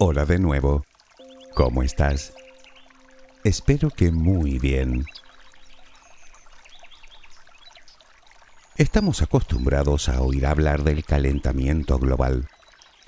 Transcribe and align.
Hola 0.00 0.24
de 0.26 0.38
nuevo. 0.38 0.84
¿Cómo 1.56 1.82
estás? 1.82 2.32
Espero 3.42 3.90
que 3.90 4.12
muy 4.12 4.60
bien. 4.60 5.04
Estamos 8.76 9.22
acostumbrados 9.22 10.08
a 10.08 10.22
oír 10.22 10.46
hablar 10.46 10.84
del 10.84 11.04
calentamiento 11.04 11.98
global. 11.98 12.46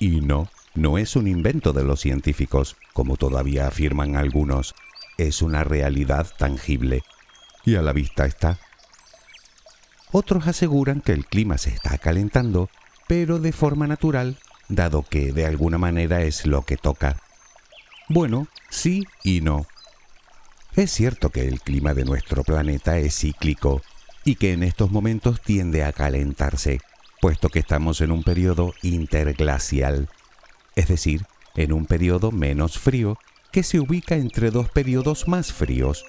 Y 0.01 0.21
no, 0.21 0.49
no 0.75 0.99
es 0.99 1.15
un 1.15 1.29
invento 1.29 1.73
de 1.73 1.85
los 1.85 2.01
científicos, 2.01 2.77
como 2.93 3.17
todavía 3.17 3.69
afirman 3.69 4.17
algunos. 4.17 4.75
Es 5.17 5.43
una 5.43 5.63
realidad 5.63 6.27
tangible. 6.39 7.05
Y 7.65 7.77
a 7.77 7.83
la 7.83 7.93
vista 7.93 8.27
está. 8.27 8.59
Otros 10.11 10.49
aseguran 10.49 11.03
que 11.03 11.13
el 11.13 11.25
clima 11.25 11.57
se 11.57 11.71
está 11.71 11.99
calentando, 11.99 12.69
pero 13.07 13.39
de 13.39 13.53
forma 13.53 13.87
natural 13.87 14.39
dado 14.71 15.03
que 15.03 15.33
de 15.33 15.45
alguna 15.45 15.79
manera 15.79 16.23
es 16.23 16.47
lo 16.47 16.63
que 16.63 16.77
toca. 16.77 17.17
Bueno, 18.09 18.49
sí 18.71 19.05
y 19.23 19.41
no. 19.41 19.67
Es 20.75 20.93
cierto 20.93 21.31
que 21.31 21.47
el 21.47 21.61
clima 21.61 21.93
de 21.93 22.05
nuestro 22.05 22.45
planeta 22.45 22.97
es 22.99 23.17
cíclico 23.19 23.83
y 24.25 24.37
que 24.37 24.53
en 24.53 24.63
estos 24.63 24.91
momentos 24.91 25.41
tiende 25.41 25.85
a 25.85 25.93
calentarse, 25.93 26.81
puesto 27.21 27.49
que 27.49 27.59
estamos 27.59 28.01
en 28.01 28.13
un 28.13 28.23
periodo 28.23 28.73
interglacial, 28.83 30.09
es 30.77 30.89
decir, 30.89 31.27
en 31.57 31.73
un 31.73 31.87
periodo 31.87 32.31
menos 32.31 32.79
frío 32.79 33.19
que 33.51 33.65
se 33.65 33.81
ubica 33.81 34.15
entre 34.15 34.53
dos 34.53 34.69
periodos 34.69 35.27
más 35.27 35.53
fríos. 35.53 36.05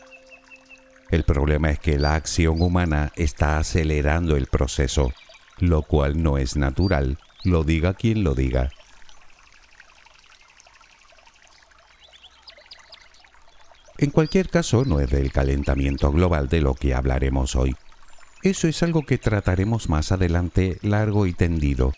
El 1.09 1.23
problema 1.23 1.71
es 1.71 1.79
que 1.79 1.97
la 1.97 2.13
acción 2.13 2.61
humana 2.61 3.11
está 3.15 3.57
acelerando 3.57 4.37
el 4.37 4.45
proceso, 4.45 5.11
lo 5.57 5.81
cual 5.81 6.21
no 6.21 6.37
es 6.37 6.55
natural 6.55 7.17
lo 7.43 7.63
diga 7.63 7.93
quien 7.93 8.23
lo 8.23 8.35
diga. 8.35 8.71
En 13.97 14.09
cualquier 14.09 14.49
caso, 14.49 14.83
no 14.83 14.99
es 14.99 15.11
del 15.11 15.31
calentamiento 15.31 16.11
global 16.11 16.49
de 16.49 16.61
lo 16.61 16.73
que 16.73 16.95
hablaremos 16.95 17.55
hoy. 17.55 17.75
Eso 18.41 18.67
es 18.67 18.81
algo 18.81 19.03
que 19.05 19.19
trataremos 19.19 19.89
más 19.89 20.11
adelante 20.11 20.79
largo 20.81 21.27
y 21.27 21.33
tendido. 21.33 21.93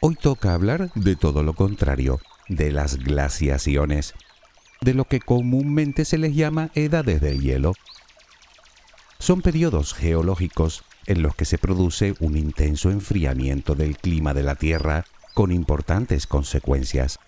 Hoy 0.00 0.14
toca 0.14 0.54
hablar 0.54 0.92
de 0.94 1.16
todo 1.16 1.42
lo 1.42 1.54
contrario, 1.54 2.20
de 2.48 2.70
las 2.70 2.98
glaciaciones, 2.98 4.14
de 4.80 4.94
lo 4.94 5.06
que 5.06 5.18
comúnmente 5.18 6.04
se 6.04 6.18
les 6.18 6.36
llama 6.36 6.70
edades 6.76 7.20
del 7.20 7.40
hielo. 7.40 7.72
Son 9.18 9.42
periodos 9.42 9.94
geológicos 9.94 10.84
en 11.08 11.22
los 11.22 11.34
que 11.34 11.46
se 11.46 11.56
produce 11.56 12.14
un 12.20 12.36
intenso 12.36 12.90
enfriamiento 12.90 13.74
del 13.74 13.96
clima 13.96 14.34
de 14.34 14.42
la 14.42 14.54
Tierra 14.54 15.06
con 15.32 15.52
importantes 15.52 16.26
consecuencias. 16.26 17.18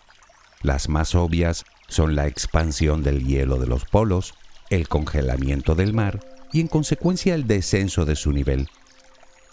Las 0.62 0.90
más 0.90 1.14
obvias 1.14 1.64
son 1.88 2.14
la 2.14 2.26
expansión 2.26 3.02
del 3.02 3.26
hielo 3.26 3.56
de 3.58 3.66
los 3.66 3.86
polos, 3.86 4.34
el 4.68 4.86
congelamiento 4.86 5.74
del 5.74 5.94
mar 5.94 6.20
y 6.52 6.60
en 6.60 6.68
consecuencia 6.68 7.34
el 7.34 7.46
descenso 7.46 8.04
de 8.04 8.16
su 8.16 8.32
nivel. 8.32 8.68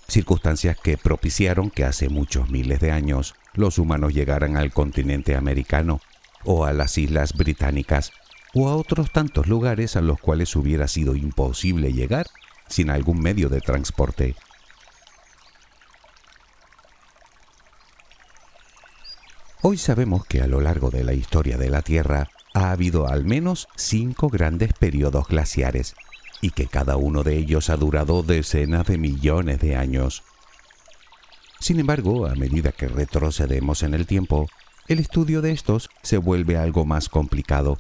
Circunstancias 0.09 0.75
que 0.83 0.97
propiciaron 0.97 1.71
que 1.71 1.85
hace 1.85 2.09
muchos 2.09 2.49
miles 2.49 2.81
de 2.81 2.91
años 2.91 3.33
los 3.53 3.77
humanos 3.77 4.13
llegaran 4.13 4.57
al 4.57 4.73
continente 4.73 5.37
americano 5.37 6.01
o 6.43 6.65
a 6.65 6.73
las 6.73 6.97
islas 6.97 7.31
británicas 7.31 8.11
o 8.53 8.67
a 8.67 8.75
otros 8.75 9.09
tantos 9.13 9.47
lugares 9.47 9.95
a 9.95 10.01
los 10.01 10.19
cuales 10.19 10.53
hubiera 10.57 10.89
sido 10.89 11.15
imposible 11.15 11.93
llegar 11.93 12.27
sin 12.67 12.89
algún 12.89 13.21
medio 13.21 13.49
de 13.49 13.61
transporte. 13.61 14.35
Hoy 19.61 19.77
sabemos 19.77 20.25
que 20.25 20.41
a 20.41 20.47
lo 20.47 20.61
largo 20.61 20.91
de 20.91 21.03
la 21.03 21.13
historia 21.13 21.57
de 21.57 21.69
la 21.69 21.81
Tierra 21.81 22.29
ha 22.53 22.71
habido 22.71 23.07
al 23.07 23.25
menos 23.25 23.67
cinco 23.75 24.29
grandes 24.29 24.71
periodos 24.73 25.27
glaciares 25.27 25.95
y 26.41 26.51
que 26.51 26.67
cada 26.67 26.95
uno 26.95 27.23
de 27.23 27.37
ellos 27.37 27.69
ha 27.69 27.77
durado 27.77 28.23
decenas 28.23 28.85
de 28.87 28.97
millones 28.97 29.59
de 29.59 29.75
años. 29.75 30.23
Sin 31.59 31.79
embargo, 31.79 32.27
a 32.27 32.35
medida 32.35 32.71
que 32.71 32.87
retrocedemos 32.87 33.83
en 33.83 33.93
el 33.93 34.05
tiempo, 34.05 34.47
el 34.87 34.99
estudio 34.99 35.41
de 35.41 35.51
estos 35.51 35.89
se 36.01 36.17
vuelve 36.17 36.57
algo 36.57 36.85
más 36.85 37.09
complicado 37.09 37.79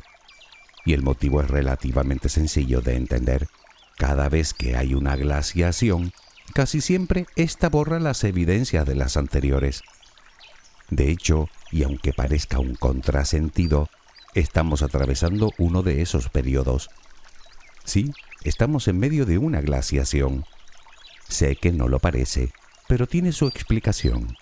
y 0.83 0.93
el 0.93 1.03
motivo 1.03 1.41
es 1.41 1.49
relativamente 1.49 2.27
sencillo 2.27 2.81
de 2.81 2.95
entender. 2.95 3.47
Cada 3.97 4.29
vez 4.29 4.53
que 4.53 4.77
hay 4.77 4.93
una 4.93 5.15
glaciación, 5.15 6.13
casi 6.53 6.81
siempre 6.81 7.25
esta 7.35 7.67
borra 7.67 7.99
las 7.99 8.23
evidencias 8.23 8.85
de 8.85 8.95
las 8.95 9.17
anteriores. 9.17 9.81
De 10.89 11.09
hecho, 11.09 11.49
y 11.71 11.83
aunque 11.83 12.13
parezca 12.13 12.59
un 12.59 12.75
contrasentido, 12.75 13.89
estamos 14.35 14.83
atravesando 14.83 15.51
uno 15.57 15.81
de 15.81 16.03
esos 16.03 16.29
periodos. 16.29 16.91
Sí, 17.85 18.13
estamos 18.43 18.87
en 18.87 18.99
medio 18.99 19.25
de 19.25 19.39
una 19.39 19.61
glaciación. 19.61 20.45
Sé 21.27 21.55
que 21.55 21.71
no 21.71 21.87
lo 21.87 21.99
parece, 21.99 22.53
pero 22.87 23.07
tiene 23.07 23.31
su 23.31 23.47
explicación. 23.47 24.37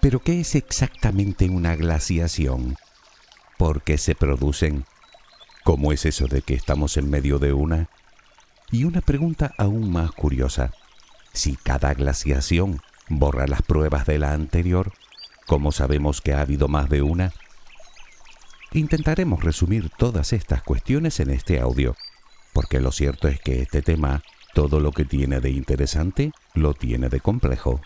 ¿Pero 0.00 0.20
qué 0.20 0.40
es 0.40 0.54
exactamente 0.54 1.50
una 1.50 1.76
glaciación? 1.76 2.76
Por 3.60 3.82
qué 3.82 3.98
se 3.98 4.14
producen. 4.14 4.86
¿Cómo 5.64 5.92
es 5.92 6.06
eso 6.06 6.26
de 6.28 6.40
que 6.40 6.54
estamos 6.54 6.96
en 6.96 7.10
medio 7.10 7.38
de 7.38 7.52
una? 7.52 7.90
Y 8.70 8.84
una 8.84 9.02
pregunta 9.02 9.52
aún 9.58 9.92
más 9.92 10.12
curiosa. 10.12 10.72
Si 11.34 11.56
cada 11.56 11.92
glaciación 11.92 12.80
borra 13.10 13.46
las 13.46 13.60
pruebas 13.60 14.06
de 14.06 14.18
la 14.18 14.32
anterior, 14.32 14.94
¿cómo 15.46 15.72
sabemos 15.72 16.22
que 16.22 16.32
ha 16.32 16.40
habido 16.40 16.68
más 16.68 16.88
de 16.88 17.02
una? 17.02 17.34
Intentaremos 18.72 19.44
resumir 19.44 19.90
todas 19.90 20.32
estas 20.32 20.62
cuestiones 20.62 21.20
en 21.20 21.28
este 21.28 21.60
audio, 21.60 21.96
porque 22.54 22.80
lo 22.80 22.92
cierto 22.92 23.28
es 23.28 23.40
que 23.40 23.60
este 23.60 23.82
tema, 23.82 24.22
todo 24.54 24.80
lo 24.80 24.90
que 24.90 25.04
tiene 25.04 25.40
de 25.40 25.50
interesante, 25.50 26.32
lo 26.54 26.72
tiene 26.72 27.10
de 27.10 27.20
complejo. 27.20 27.82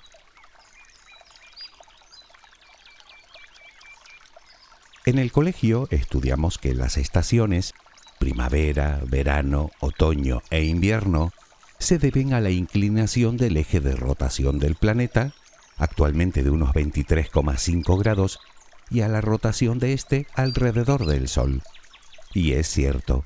En 5.06 5.19
el 5.19 5.32
colegio 5.32 5.87
estudiamos 5.91 6.56
que 6.56 6.72
las 6.72 6.97
estaciones, 6.97 7.75
primavera, 8.19 9.03
verano, 9.06 9.70
otoño 9.81 10.42
e 10.48 10.65
invierno, 10.65 11.31
se 11.78 11.98
deben 11.98 12.32
a 12.32 12.41
la 12.41 12.48
inclinación 12.48 13.37
del 13.37 13.59
eje 13.59 13.81
de 13.81 13.97
rotación 13.97 14.59
del 14.59 14.76
planeta, 14.76 15.34
actualmente 15.76 16.43
de 16.43 16.48
unos 16.48 16.70
23,5 16.70 17.98
grados, 17.98 18.38
y 18.88 19.03
a 19.03 19.09
la 19.09 19.20
rotación 19.20 19.78
de 19.78 19.93
este 19.93 20.26
alrededor 20.34 21.04
del 21.04 21.28
Sol. 21.28 21.60
Y 22.32 22.53
es 22.53 22.66
cierto. 22.69 23.25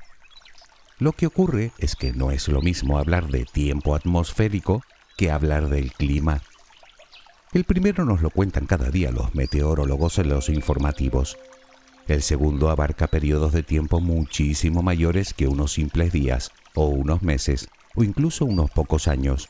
Lo 0.97 1.13
que 1.13 1.27
ocurre 1.27 1.71
es 1.77 1.95
que 1.95 2.11
no 2.11 2.31
es 2.31 2.49
lo 2.49 2.61
mismo 2.61 2.97
hablar 2.97 3.29
de 3.29 3.45
tiempo 3.45 3.95
atmosférico 3.95 4.83
que 5.17 5.31
hablar 5.31 5.69
del 5.69 5.93
clima. 5.93 6.41
El 7.53 7.63
primero 7.63 8.03
nos 8.03 8.21
lo 8.21 8.31
cuentan 8.31 8.65
cada 8.65 8.89
día 8.89 9.11
los 9.11 9.33
meteorólogos 9.33 10.19
en 10.19 10.27
los 10.27 10.49
informativos. 10.49 11.37
El 12.09 12.23
segundo 12.23 12.71
abarca 12.71 13.05
periodos 13.05 13.53
de 13.53 13.61
tiempo 13.61 14.01
muchísimo 14.01 14.81
mayores 14.81 15.35
que 15.35 15.47
unos 15.47 15.73
simples 15.73 16.11
días, 16.11 16.51
o 16.73 16.87
unos 16.87 17.21
meses, 17.21 17.69
o 17.93 18.03
incluso 18.03 18.45
unos 18.45 18.71
pocos 18.71 19.07
años. 19.07 19.47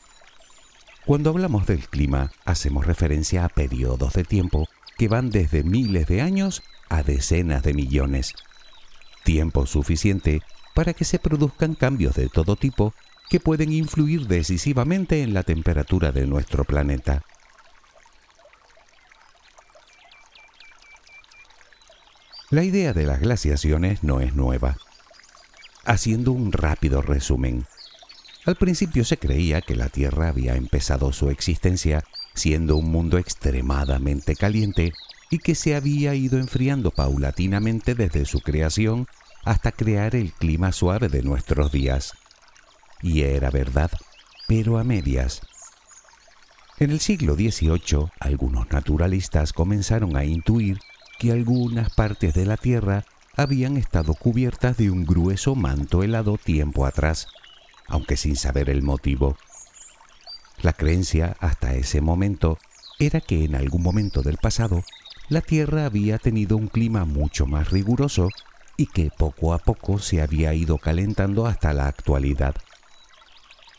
Cuando 1.06 1.30
hablamos 1.30 1.66
del 1.66 1.88
clima, 1.88 2.32
hacemos 2.44 2.86
referencia 2.86 3.46
a 3.46 3.48
periodos 3.48 4.12
de 4.12 4.24
tiempo 4.24 4.68
que 4.98 5.08
van 5.08 5.30
desde 5.30 5.62
miles 5.62 6.06
de 6.06 6.20
años 6.20 6.62
a 6.90 7.02
decenas 7.02 7.62
de 7.62 7.72
millones. 7.72 8.34
Tiempo 9.24 9.64
suficiente 9.64 10.42
para 10.74 10.92
que 10.92 11.06
se 11.06 11.18
produzcan 11.18 11.74
cambios 11.74 12.14
de 12.14 12.28
todo 12.28 12.56
tipo 12.56 12.92
que 13.30 13.40
pueden 13.40 13.72
influir 13.72 14.26
decisivamente 14.26 15.22
en 15.22 15.32
la 15.32 15.44
temperatura 15.44 16.12
de 16.12 16.26
nuestro 16.26 16.64
planeta. 16.64 17.24
La 22.50 22.64
idea 22.64 22.92
de 22.92 23.06
las 23.06 23.20
glaciaciones 23.20 24.02
no 24.02 24.20
es 24.20 24.34
nueva. 24.34 24.76
Haciendo 25.84 26.32
un 26.32 26.50
rápido 26.50 27.00
resumen, 27.00 27.66
Al 28.44 28.56
principio 28.56 29.04
se 29.04 29.18
creía 29.18 29.60
que 29.60 29.76
la 29.76 29.88
Tierra 29.88 30.28
había 30.28 30.56
empezado 30.56 31.12
su 31.12 31.30
existencia 31.30 32.02
siendo 32.34 32.76
un 32.76 32.90
mundo 32.90 33.18
extremadamente 33.18 34.34
caliente 34.34 34.92
y 35.30 35.38
que 35.38 35.54
se 35.54 35.76
había 35.76 36.14
ido 36.14 36.38
enfriando 36.38 36.90
paulatinamente 36.90 37.94
desde 37.94 38.24
su 38.24 38.40
creación 38.40 39.06
hasta 39.44 39.70
crear 39.70 40.16
el 40.16 40.32
clima 40.32 40.72
suave 40.72 41.08
de 41.08 41.22
nuestros 41.22 41.70
días. 41.70 42.14
Y 43.00 43.20
era 43.22 43.50
verdad, 43.50 43.92
pero 44.48 44.78
a 44.78 44.82
medias. 44.82 45.42
En 46.80 46.90
el 46.90 46.98
siglo 46.98 47.36
XVIII, 47.36 48.10
algunos 48.18 48.70
naturalistas 48.70 49.52
comenzaron 49.52 50.16
a 50.16 50.24
intuir 50.24 50.80
que 51.20 51.32
algunas 51.32 51.90
partes 51.90 52.32
de 52.32 52.46
la 52.46 52.56
Tierra 52.56 53.04
habían 53.36 53.76
estado 53.76 54.14
cubiertas 54.14 54.78
de 54.78 54.90
un 54.90 55.04
grueso 55.04 55.54
manto 55.54 56.02
helado 56.02 56.38
tiempo 56.38 56.86
atrás, 56.86 57.26
aunque 57.88 58.16
sin 58.16 58.36
saber 58.36 58.70
el 58.70 58.80
motivo. 58.80 59.36
La 60.62 60.72
creencia 60.72 61.36
hasta 61.38 61.74
ese 61.74 62.00
momento 62.00 62.56
era 62.98 63.20
que 63.20 63.44
en 63.44 63.54
algún 63.54 63.82
momento 63.82 64.22
del 64.22 64.38
pasado 64.38 64.82
la 65.28 65.42
Tierra 65.42 65.84
había 65.84 66.16
tenido 66.16 66.56
un 66.56 66.68
clima 66.68 67.04
mucho 67.04 67.44
más 67.44 67.70
riguroso 67.70 68.30
y 68.78 68.86
que 68.86 69.10
poco 69.10 69.52
a 69.52 69.58
poco 69.58 69.98
se 69.98 70.22
había 70.22 70.54
ido 70.54 70.78
calentando 70.78 71.44
hasta 71.44 71.74
la 71.74 71.86
actualidad. 71.86 72.54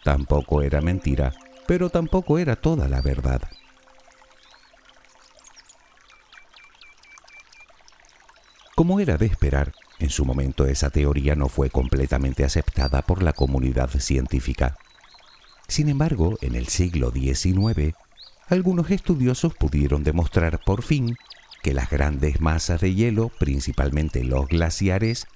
Tampoco 0.04 0.62
era 0.62 0.80
mentira, 0.80 1.34
pero 1.66 1.90
tampoco 1.90 2.38
era 2.38 2.56
toda 2.56 2.88
la 2.88 3.02
verdad. 3.02 3.42
Como 8.82 9.00
era 9.00 9.16
de 9.16 9.28
esperar, 9.28 9.74
en 10.00 10.10
su 10.10 10.26
momento 10.26 10.66
esa 10.66 10.90
teoría 10.90 11.36
no 11.36 11.50
fue 11.50 11.70
completamente 11.70 12.44
aceptada 12.44 13.04
por 13.04 13.22
la 13.22 13.32
comunidad 13.32 13.92
científica. 13.92 14.76
Sin 15.68 15.88
embargo, 15.88 16.40
en 16.42 16.56
el 16.56 16.68
siglo 16.68 17.12
XIX, 17.12 17.94
algunos 18.50 18.90
estudiosos 18.90 19.54
pudieron 19.54 20.04
demostrar 20.04 20.62
por 20.66 20.82
fin 20.82 21.16
que 21.62 21.76
las 21.76 21.92
grandes 21.92 22.42
masas 22.42 22.82
de 22.82 22.96
hielo, 22.96 23.30
principalmente 23.30 24.24
los 24.24 24.48
glaciares, 24.48 25.28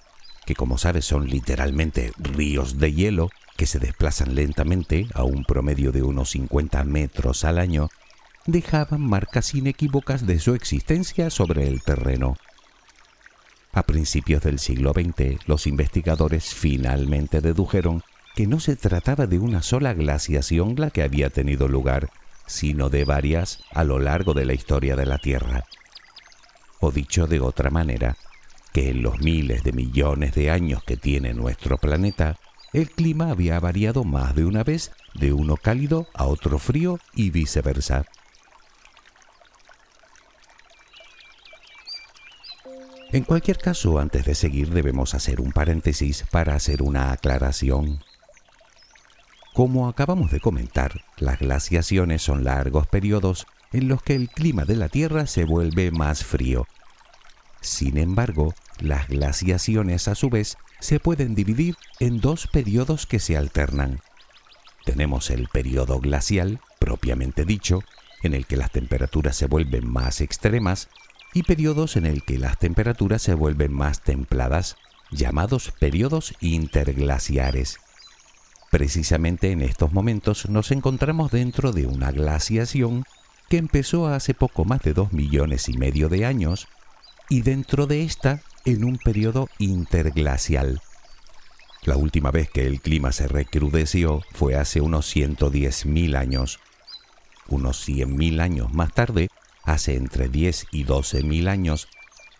que 0.47 0.55
como 0.55 0.79
sabes 0.79 1.05
son 1.05 1.27
literalmente 1.27 2.13
ríos 2.17 2.79
de 2.79 2.93
hielo 2.93 3.29
que 3.57 3.67
se 3.67 3.77
desplazan 3.77 4.33
lentamente 4.33 5.05
a 5.13 5.23
un 5.23 5.45
promedio 5.45 5.91
de 5.91 6.01
unos 6.01 6.31
50 6.31 6.83
metros 6.83 7.45
al 7.45 7.59
año, 7.59 7.89
dejaban 8.47 9.01
marcas 9.01 9.53
inequívocas 9.53 10.25
de 10.25 10.39
su 10.39 10.55
existencia 10.55 11.29
sobre 11.29 11.67
el 11.67 11.83
terreno. 11.83 12.37
A 13.75 13.83
principios 13.83 14.41
del 14.41 14.57
siglo 14.57 14.93
XX, 14.93 15.45
los 15.47 15.67
investigadores 15.67 16.53
finalmente 16.53 17.41
dedujeron 17.41 18.03
que 18.33 18.47
no 18.47 18.61
se 18.61 18.77
trataba 18.77 19.27
de 19.27 19.37
una 19.37 19.61
sola 19.61 19.93
glaciación 19.93 20.75
la 20.77 20.91
que 20.91 21.03
había 21.03 21.29
tenido 21.29 21.67
lugar, 21.67 22.09
sino 22.47 22.89
de 22.89 23.03
varias 23.03 23.59
a 23.71 23.83
lo 23.83 23.99
largo 23.99 24.33
de 24.33 24.45
la 24.45 24.53
historia 24.53 24.95
de 24.95 25.05
la 25.05 25.17
Tierra. 25.17 25.65
O 26.79 26.91
dicho 26.91 27.27
de 27.27 27.41
otra 27.41 27.69
manera, 27.69 28.15
que 28.71 28.91
en 28.91 29.01
los 29.01 29.19
miles 29.19 29.63
de 29.63 29.73
millones 29.73 30.35
de 30.35 30.51
años 30.51 30.81
que 30.81 30.95
tiene 30.95 31.33
nuestro 31.33 31.77
planeta, 31.77 32.37
el 32.71 32.89
clima 32.91 33.29
había 33.29 33.59
variado 33.59 34.05
más 34.05 34.35
de 34.35 34.45
una 34.45 34.63
vez 34.63 34.91
de 35.15 35.33
uno 35.33 35.57
cálido 35.57 36.07
a 36.13 36.25
otro 36.27 36.59
frío 36.59 36.97
y 37.13 37.29
viceversa. 37.29 38.05
En 43.15 43.23
cualquier 43.23 43.59
caso, 43.59 43.97
antes 43.97 44.25
de 44.25 44.35
seguir 44.35 44.71
debemos 44.71 45.13
hacer 45.13 45.39
un 45.39 45.53
paréntesis 45.53 46.25
para 46.31 46.53
hacer 46.53 46.81
una 46.81 47.13
aclaración. 47.13 48.03
Como 49.53 49.87
acabamos 49.87 50.31
de 50.31 50.41
comentar, 50.41 51.05
las 51.15 51.39
glaciaciones 51.39 52.21
son 52.21 52.43
largos 52.43 52.87
periodos 52.87 53.47
en 53.71 53.87
los 53.87 54.03
que 54.03 54.15
el 54.15 54.27
clima 54.27 54.65
de 54.65 54.75
la 54.75 54.89
Tierra 54.89 55.27
se 55.27 55.45
vuelve 55.45 55.91
más 55.91 56.25
frío. 56.25 56.67
Sin 57.61 57.97
embargo, 57.97 58.53
las 58.81 59.07
glaciaciones 59.07 60.09
a 60.09 60.15
su 60.15 60.29
vez 60.29 60.57
se 60.81 60.99
pueden 60.99 61.35
dividir 61.35 61.77
en 62.01 62.19
dos 62.19 62.47
periodos 62.47 63.05
que 63.05 63.19
se 63.19 63.37
alternan. 63.37 64.01
Tenemos 64.83 65.29
el 65.29 65.47
periodo 65.47 66.01
glacial, 66.01 66.59
propiamente 66.79 67.45
dicho, 67.45 67.81
en 68.23 68.33
el 68.33 68.45
que 68.45 68.57
las 68.57 68.71
temperaturas 68.71 69.37
se 69.37 69.47
vuelven 69.47 69.87
más 69.87 70.19
extremas 70.19 70.89
y 71.35 71.43
periodos 71.43 71.97
en 71.97 72.05
el 72.05 72.23
que 72.23 72.39
las 72.39 72.57
temperaturas 72.57 73.21
se 73.21 73.33
vuelven 73.33 73.73
más 73.73 73.99
templadas, 74.01 74.77
llamados 75.11 75.73
periodos 75.77 76.33
interglaciares. 76.39 77.77
Precisamente 78.71 79.51
en 79.51 79.61
estos 79.61 79.91
momentos 79.91 80.49
nos 80.49 80.71
encontramos 80.71 81.31
dentro 81.31 81.73
de 81.73 81.87
una 81.87 82.13
glaciación 82.13 83.03
que 83.49 83.57
empezó 83.57 84.07
hace 84.07 84.33
poco 84.33 84.63
más 84.63 84.81
de 84.81 84.93
dos 84.93 85.11
millones 85.11 85.67
y 85.67 85.73
medio 85.73 86.07
de 86.07 86.25
años 86.25 86.69
y 87.29 87.41
dentro 87.41 87.85
de 87.85 88.03
esta 88.03 88.41
en 88.63 88.85
un 88.85 88.97
periodo 88.97 89.49
interglacial. 89.59 90.81
La 91.83 91.97
última 91.97 92.31
vez 92.31 92.49
que 92.49 92.65
el 92.65 92.79
clima 92.79 93.11
se 93.11 93.27
recrudeció 93.27 94.21
fue 94.33 94.55
hace 94.55 94.79
unos 94.79 95.13
110.000 95.13 96.15
años. 96.15 96.59
Unos 97.49 97.87
100.000 97.87 98.39
años 98.39 98.73
más 98.73 98.93
tarde, 98.93 99.27
hace 99.65 99.95
entre 99.95 100.29
10 100.29 100.67
y 100.71 100.83
12 100.83 101.23
mil 101.23 101.47
años, 101.47 101.87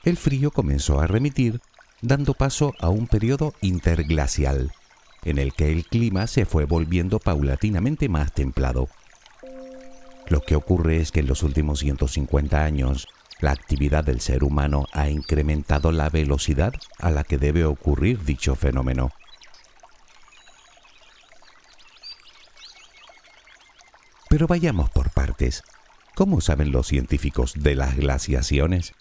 el 0.04 0.18
frío 0.18 0.52
comenzó 0.52 1.00
a 1.00 1.08
remitir, 1.08 1.60
dando 2.02 2.34
paso 2.34 2.74
a 2.80 2.90
un 2.90 3.08
periodo 3.08 3.54
interglacial, 3.62 4.72
en 5.24 5.40
el 5.40 5.54
que 5.54 5.72
el 5.72 5.86
clima 5.86 6.28
se 6.28 6.46
fue 6.46 6.66
volviendo 6.66 7.20
paulatinamente 7.20 8.08
más 8.08 8.32
templado. 8.32 8.88
Lo 10.28 10.42
que 10.42 10.56
ocurre 10.56 11.02
es 11.02 11.12
que 11.12 11.20
en 11.20 11.28
los 11.28 11.44
últimos 11.44 11.80
150 11.80 12.64
años, 12.64 13.08
la 13.42 13.52
actividad 13.52 14.04
del 14.04 14.22
ser 14.22 14.44
humano 14.44 14.86
ha 14.94 15.10
incrementado 15.10 15.92
la 15.92 16.10
velocidad 16.10 16.74
a 17.00 17.12
la 17.12 17.24
que 17.24 17.38
debe 17.38 17.66
ocurrir 17.66 18.24
dicho 18.24 18.56
fenómeno. 18.56 19.12
Pero 24.30 24.48
vayamos 24.48 24.90
por 24.90 25.12
partes. 25.12 25.64
¿Cómo 26.16 26.40
saben 26.40 26.72
los 26.72 26.88
científicos 26.88 27.56
de 27.58 27.76
las 27.76 27.98
glaciaciones? 27.98 28.94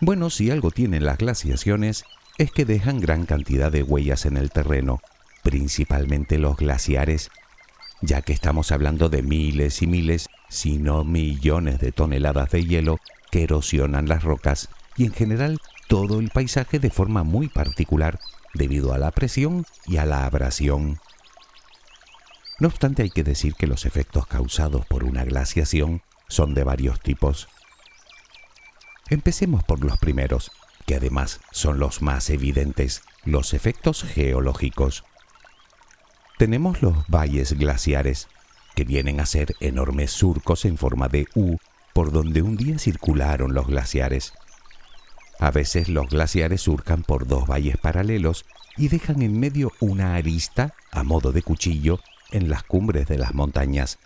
Bueno, 0.00 0.30
si 0.30 0.50
algo 0.50 0.70
tienen 0.70 1.04
las 1.04 1.18
glaciaciones 1.18 2.04
es 2.38 2.50
que 2.50 2.64
dejan 2.64 2.98
gran 2.98 3.26
cantidad 3.26 3.70
de 3.70 3.82
huellas 3.82 4.24
en 4.24 4.38
el 4.38 4.50
terreno, 4.50 5.02
principalmente 5.42 6.38
los 6.38 6.56
glaciares, 6.56 7.30
ya 8.00 8.22
que 8.22 8.32
estamos 8.32 8.72
hablando 8.72 9.10
de 9.10 9.22
miles 9.22 9.82
y 9.82 9.86
miles, 9.86 10.28
si 10.48 10.78
no 10.78 11.04
millones 11.04 11.78
de 11.78 11.92
toneladas 11.92 12.50
de 12.50 12.64
hielo 12.64 12.98
que 13.30 13.42
erosionan 13.42 14.08
las 14.08 14.24
rocas 14.24 14.70
y 14.96 15.04
en 15.04 15.12
general 15.12 15.58
todo 15.88 16.20
el 16.20 16.30
paisaje 16.30 16.78
de 16.78 16.88
forma 16.88 17.22
muy 17.22 17.48
particular 17.48 18.18
debido 18.54 18.94
a 18.94 18.98
la 18.98 19.10
presión 19.10 19.66
y 19.86 19.98
a 19.98 20.06
la 20.06 20.24
abrasión. 20.24 21.00
No 22.60 22.68
obstante, 22.68 23.02
hay 23.02 23.10
que 23.10 23.24
decir 23.24 23.54
que 23.54 23.66
los 23.66 23.84
efectos 23.84 24.26
causados 24.26 24.86
por 24.86 25.02
una 25.04 25.24
glaciación 25.24 26.02
son 26.28 26.54
de 26.54 26.62
varios 26.62 27.00
tipos. 27.00 27.48
Empecemos 29.10 29.64
por 29.64 29.84
los 29.84 29.98
primeros, 29.98 30.52
que 30.86 30.94
además 30.94 31.40
son 31.50 31.78
los 31.78 32.00
más 32.00 32.30
evidentes, 32.30 33.02
los 33.24 33.54
efectos 33.54 34.04
geológicos. 34.04 35.04
Tenemos 36.38 36.80
los 36.80 37.06
valles 37.08 37.52
glaciares, 37.54 38.28
que 38.76 38.84
vienen 38.84 39.20
a 39.20 39.26
ser 39.26 39.54
enormes 39.60 40.12
surcos 40.12 40.64
en 40.64 40.78
forma 40.78 41.08
de 41.08 41.26
U 41.34 41.58
por 41.92 42.12
donde 42.12 42.42
un 42.42 42.56
día 42.56 42.78
circularon 42.78 43.54
los 43.54 43.66
glaciares. 43.66 44.32
A 45.38 45.50
veces 45.50 45.88
los 45.88 46.08
glaciares 46.08 46.62
surcan 46.62 47.02
por 47.02 47.26
dos 47.26 47.46
valles 47.46 47.76
paralelos 47.76 48.44
y 48.76 48.88
dejan 48.88 49.22
en 49.22 49.38
medio 49.38 49.72
una 49.80 50.14
arista 50.14 50.74
a 50.90 51.02
modo 51.02 51.32
de 51.32 51.42
cuchillo 51.42 52.00
en 52.30 52.48
las 52.48 52.62
cumbres 52.62 53.06
de 53.06 53.18
las 53.18 53.34
montañas. 53.34 53.98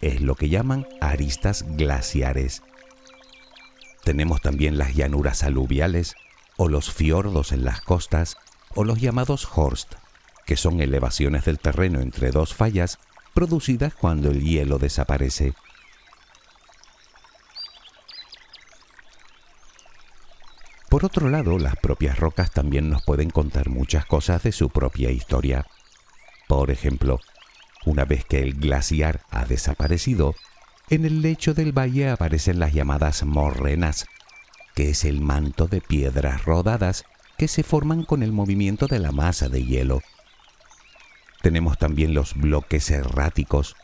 Es 0.00 0.20
lo 0.20 0.34
que 0.34 0.48
llaman 0.48 0.86
aristas 1.00 1.64
glaciares. 1.76 2.62
Tenemos 4.04 4.40
también 4.40 4.78
las 4.78 4.94
llanuras 4.94 5.42
aluviales, 5.42 6.14
o 6.56 6.68
los 6.68 6.92
fiordos 6.92 7.52
en 7.52 7.64
las 7.64 7.80
costas, 7.80 8.36
o 8.74 8.84
los 8.84 9.00
llamados 9.00 9.48
horst, 9.54 9.94
que 10.46 10.56
son 10.56 10.80
elevaciones 10.80 11.44
del 11.44 11.58
terreno 11.58 12.00
entre 12.00 12.30
dos 12.30 12.54
fallas 12.54 12.98
producidas 13.34 13.94
cuando 13.94 14.30
el 14.30 14.42
hielo 14.42 14.78
desaparece. 14.78 15.54
Por 20.88 21.06
otro 21.06 21.30
lado, 21.30 21.58
las 21.58 21.76
propias 21.76 22.18
rocas 22.18 22.50
también 22.50 22.90
nos 22.90 23.02
pueden 23.02 23.30
contar 23.30 23.70
muchas 23.70 24.04
cosas 24.04 24.42
de 24.42 24.52
su 24.52 24.68
propia 24.68 25.10
historia. 25.10 25.66
Por 26.48 26.70
ejemplo, 26.70 27.18
una 27.84 28.04
vez 28.04 28.24
que 28.24 28.40
el 28.40 28.54
glaciar 28.54 29.20
ha 29.30 29.44
desaparecido, 29.44 30.34
en 30.90 31.04
el 31.04 31.22
lecho 31.22 31.54
del 31.54 31.76
valle 31.76 32.10
aparecen 32.10 32.58
las 32.58 32.72
llamadas 32.72 33.24
morrenas, 33.24 34.06
que 34.74 34.90
es 34.90 35.04
el 35.04 35.20
manto 35.20 35.66
de 35.66 35.80
piedras 35.80 36.44
rodadas 36.44 37.04
que 37.38 37.48
se 37.48 37.62
forman 37.62 38.04
con 38.04 38.22
el 38.22 38.32
movimiento 38.32 38.86
de 38.86 38.98
la 38.98 39.12
masa 39.12 39.48
de 39.48 39.64
hielo. 39.64 40.02
Tenemos 41.42 41.78
también 41.78 42.14
los 42.14 42.34
bloques 42.34 42.90
erráticos. 42.90 43.74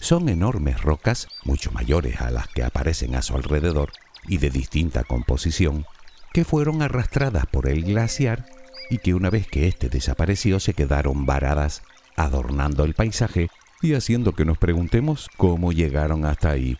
Son 0.00 0.28
enormes 0.28 0.80
rocas, 0.80 1.28
mucho 1.44 1.70
mayores 1.70 2.20
a 2.20 2.30
las 2.30 2.48
que 2.48 2.62
aparecen 2.62 3.14
a 3.14 3.22
su 3.22 3.34
alrededor 3.34 3.92
y 4.26 4.38
de 4.38 4.50
distinta 4.50 5.04
composición, 5.04 5.86
que 6.32 6.44
fueron 6.44 6.82
arrastradas 6.82 7.46
por 7.46 7.68
el 7.68 7.84
glaciar 7.84 8.46
y 8.90 8.98
que 8.98 9.14
una 9.14 9.30
vez 9.30 9.46
que 9.46 9.68
éste 9.68 9.88
desapareció 9.88 10.60
se 10.60 10.74
quedaron 10.74 11.26
varadas, 11.26 11.82
adornando 12.16 12.84
el 12.84 12.94
paisaje 12.94 13.48
y 13.82 13.94
haciendo 13.94 14.34
que 14.34 14.44
nos 14.44 14.58
preguntemos 14.58 15.28
cómo 15.36 15.72
llegaron 15.72 16.24
hasta 16.24 16.50
ahí. 16.50 16.78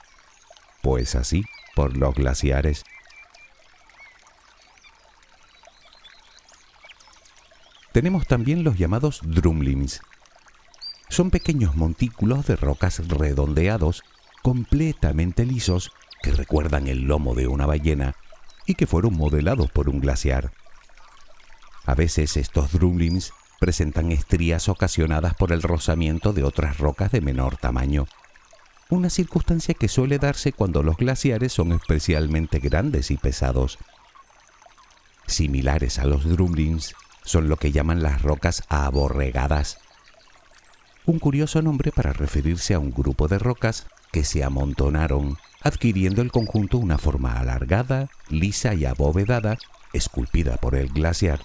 Pues 0.83 1.15
así, 1.15 1.45
por 1.75 1.97
los 1.97 2.15
glaciares. 2.15 2.85
Tenemos 7.93 8.27
también 8.27 8.65
los 8.65 8.77
llamados 8.77 9.21
drumlins. 9.23 10.01
Son 11.09 11.31
pequeños 11.31 11.77
montículos 11.77 12.47
de 12.47 12.57
rocas 12.57 13.07
redondeados, 13.07 14.03
completamente 14.43 15.45
lisos, 15.45 15.93
que 16.23 16.33
recuerdan 16.33 16.89
el 16.89 17.03
lomo 17.03 17.35
de 17.35 17.47
una 17.47 17.67
ballena 17.67 18.17
y 18.67 18.75
que 18.75 18.87
fueron 18.87 19.17
modelados 19.17 19.71
por 19.71 19.89
un 19.89 20.01
glaciar. 20.01 20.53
A 21.87 21.95
veces 21.95 22.37
estos 22.37 22.73
drumlins 22.73 23.33
presentan 23.61 24.13
estrías 24.13 24.69
ocasionadas 24.69 25.35
por 25.35 25.53
el 25.53 25.63
rozamiento 25.63 26.33
de 26.33 26.45
otras 26.45 26.79
rocas 26.79 27.13
de 27.13 27.21
menor 27.21 27.57
tamaño, 27.57 28.07
una 28.91 29.11
circunstancia 29.11 29.75
que 29.75 29.89
suele 29.89 30.19
darse 30.19 30.53
cuando 30.53 30.83
los 30.83 30.97
glaciares 30.97 31.53
son 31.53 31.73
especialmente 31.73 32.59
grandes 32.59 33.11
y 33.11 33.17
pesados. 33.17 33.79
Similares 35.27 35.99
a 35.99 36.05
los 36.05 36.25
drumlins 36.25 36.95
son 37.25 37.49
lo 37.49 37.57
que 37.57 37.73
llaman 37.73 38.03
las 38.03 38.23
rocas 38.23 38.63
aborregadas, 38.69 39.79
un 41.07 41.19
curioso 41.19 41.61
nombre 41.61 41.93
para 41.93 42.15
referirse 42.15 42.73
a 42.73 42.79
un 42.79 42.91
grupo 42.91 43.29
de 43.29 43.39
rocas 43.39 43.87
que 44.11 44.25
se 44.25 44.43
amontonaron, 44.43 45.37
adquiriendo 45.63 46.23
el 46.23 46.31
conjunto 46.31 46.79
una 46.79 46.97
forma 46.97 47.39
alargada, 47.39 48.09
lisa 48.31 48.75
y 48.75 48.87
abovedada, 48.87 49.59
esculpida 49.93 50.57
por 50.57 50.75
el 50.75 50.89
glaciar, 50.89 51.41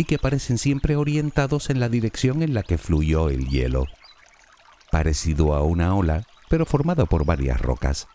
y 0.00 0.04
que 0.04 0.18
parecen 0.18 0.56
siempre 0.56 0.96
orientados 0.96 1.68
en 1.68 1.78
la 1.78 1.90
dirección 1.90 2.42
en 2.42 2.54
la 2.54 2.62
que 2.62 2.78
fluyó 2.78 3.28
el 3.28 3.50
hielo, 3.50 3.86
parecido 4.90 5.52
a 5.52 5.62
una 5.62 5.94
ola, 5.94 6.26
pero 6.48 6.64
formado 6.64 7.04
por 7.04 7.26
varias 7.26 7.60
rocas. 7.60 8.08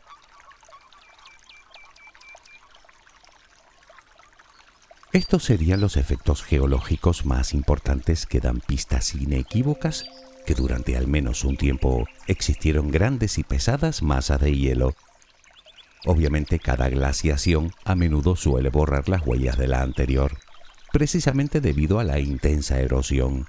Estos 5.14 5.44
serían 5.44 5.80
los 5.80 5.96
efectos 5.96 6.42
geológicos 6.42 7.24
más 7.24 7.54
importantes 7.54 8.26
que 8.26 8.40
dan 8.40 8.62
pistas 8.62 9.14
inequívocas 9.14 10.06
que 10.48 10.56
durante 10.56 10.98
al 10.98 11.06
menos 11.06 11.44
un 11.44 11.56
tiempo 11.56 12.08
existieron 12.26 12.90
grandes 12.90 13.38
y 13.38 13.44
pesadas 13.44 14.02
masas 14.02 14.42
de 14.42 14.58
hielo. 14.58 14.96
Obviamente 16.08 16.58
cada 16.58 16.90
glaciación 16.90 17.72
a 17.84 17.94
menudo 17.94 18.36
suele 18.36 18.70
borrar 18.70 19.08
las 19.08 19.22
huellas 19.24 19.60
de 19.60 19.68
la 19.68 19.84
anterior 19.84 20.36
precisamente 20.96 21.60
debido 21.60 22.00
a 22.00 22.06
la 22.06 22.20
intensa 22.20 22.80
erosión. 22.80 23.48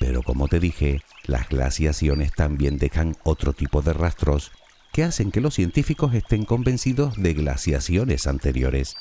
Pero 0.00 0.24
como 0.24 0.48
te 0.48 0.58
dije, 0.58 1.04
las 1.22 1.48
glaciaciones 1.48 2.32
también 2.32 2.78
dejan 2.78 3.16
otro 3.22 3.52
tipo 3.52 3.80
de 3.80 3.92
rastros 3.92 4.50
que 4.92 5.04
hacen 5.04 5.30
que 5.30 5.40
los 5.40 5.54
científicos 5.54 6.14
estén 6.14 6.44
convencidos 6.44 7.14
de 7.14 7.32
glaciaciones 7.34 8.26
anteriores. 8.26 8.96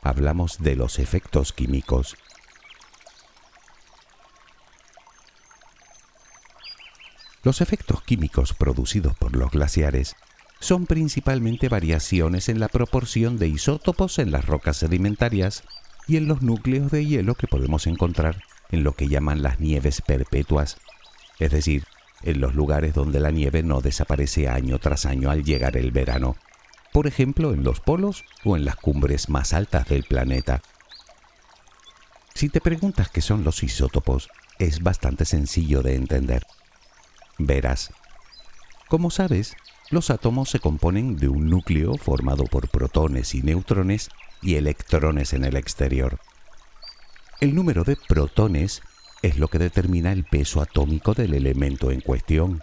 Hablamos 0.00 0.58
de 0.60 0.76
los 0.76 1.00
efectos 1.00 1.52
químicos. 1.52 2.16
Los 7.42 7.62
efectos 7.62 8.00
químicos 8.02 8.52
producidos 8.52 9.16
por 9.16 9.34
los 9.34 9.50
glaciares 9.50 10.14
son 10.60 10.86
principalmente 10.86 11.68
variaciones 11.68 12.48
en 12.48 12.60
la 12.60 12.68
proporción 12.68 13.38
de 13.38 13.48
isótopos 13.48 14.20
en 14.20 14.30
las 14.30 14.46
rocas 14.46 14.76
sedimentarias 14.76 15.64
y 16.06 16.16
en 16.16 16.28
los 16.28 16.42
núcleos 16.42 16.90
de 16.90 17.04
hielo 17.04 17.34
que 17.34 17.48
podemos 17.48 17.86
encontrar 17.86 18.42
en 18.70 18.84
lo 18.84 18.92
que 18.92 19.08
llaman 19.08 19.42
las 19.42 19.60
nieves 19.60 20.00
perpetuas, 20.00 20.76
es 21.38 21.50
decir, 21.50 21.84
en 22.22 22.40
los 22.40 22.54
lugares 22.54 22.94
donde 22.94 23.20
la 23.20 23.30
nieve 23.30 23.62
no 23.62 23.80
desaparece 23.80 24.48
año 24.48 24.78
tras 24.78 25.06
año 25.06 25.30
al 25.30 25.44
llegar 25.44 25.76
el 25.76 25.90
verano, 25.90 26.36
por 26.92 27.06
ejemplo 27.06 27.52
en 27.52 27.62
los 27.62 27.80
polos 27.80 28.24
o 28.44 28.56
en 28.56 28.64
las 28.64 28.76
cumbres 28.76 29.28
más 29.28 29.52
altas 29.52 29.88
del 29.88 30.04
planeta. 30.04 30.62
Si 32.34 32.48
te 32.48 32.60
preguntas 32.60 33.08
qué 33.08 33.20
son 33.20 33.44
los 33.44 33.62
isótopos, 33.62 34.28
es 34.58 34.82
bastante 34.82 35.24
sencillo 35.24 35.82
de 35.82 35.94
entender. 35.94 36.46
Verás, 37.38 37.92
como 38.88 39.10
sabes, 39.10 39.56
los 39.90 40.10
átomos 40.10 40.50
se 40.50 40.58
componen 40.58 41.16
de 41.16 41.28
un 41.28 41.48
núcleo 41.48 41.96
formado 41.96 42.44
por 42.44 42.68
protones 42.68 43.34
y 43.34 43.42
neutrones 43.42 44.10
y 44.42 44.54
electrones 44.54 45.32
en 45.32 45.44
el 45.44 45.56
exterior. 45.56 46.18
El 47.40 47.54
número 47.54 47.84
de 47.84 47.96
protones 47.96 48.82
es 49.22 49.38
lo 49.38 49.48
que 49.48 49.58
determina 49.58 50.12
el 50.12 50.24
peso 50.24 50.62
atómico 50.62 51.14
del 51.14 51.34
elemento 51.34 51.90
en 51.90 52.00
cuestión. 52.00 52.62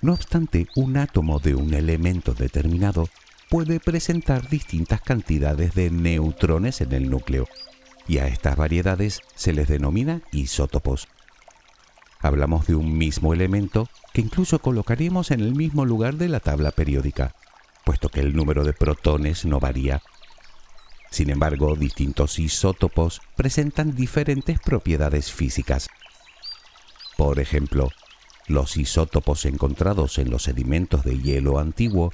No 0.00 0.12
obstante, 0.12 0.68
un 0.76 0.96
átomo 0.96 1.38
de 1.38 1.54
un 1.54 1.74
elemento 1.74 2.34
determinado 2.34 3.08
puede 3.50 3.80
presentar 3.80 4.48
distintas 4.48 5.00
cantidades 5.00 5.74
de 5.74 5.90
neutrones 5.90 6.80
en 6.80 6.92
el 6.92 7.10
núcleo, 7.10 7.46
y 8.06 8.18
a 8.18 8.26
estas 8.26 8.56
variedades 8.56 9.20
se 9.34 9.52
les 9.52 9.68
denomina 9.68 10.22
isótopos. 10.32 11.08
Hablamos 12.20 12.66
de 12.66 12.74
un 12.74 12.96
mismo 12.96 13.34
elemento 13.34 13.88
que 14.12 14.20
incluso 14.20 14.58
colocaríamos 14.58 15.30
en 15.30 15.40
el 15.40 15.54
mismo 15.54 15.84
lugar 15.84 16.14
de 16.14 16.28
la 16.28 16.40
tabla 16.40 16.70
periódica, 16.70 17.34
puesto 17.84 18.08
que 18.08 18.20
el 18.20 18.34
número 18.34 18.64
de 18.64 18.72
protones 18.72 19.44
no 19.44 19.60
varía 19.60 20.02
sin 21.14 21.30
embargo, 21.30 21.76
distintos 21.76 22.40
isótopos 22.40 23.22
presentan 23.36 23.94
diferentes 23.94 24.58
propiedades 24.58 25.30
físicas. 25.32 25.88
Por 27.16 27.38
ejemplo, 27.38 27.90
los 28.48 28.76
isótopos 28.76 29.46
encontrados 29.46 30.18
en 30.18 30.28
los 30.30 30.42
sedimentos 30.42 31.04
de 31.04 31.20
hielo 31.20 31.60
antiguo 31.60 32.12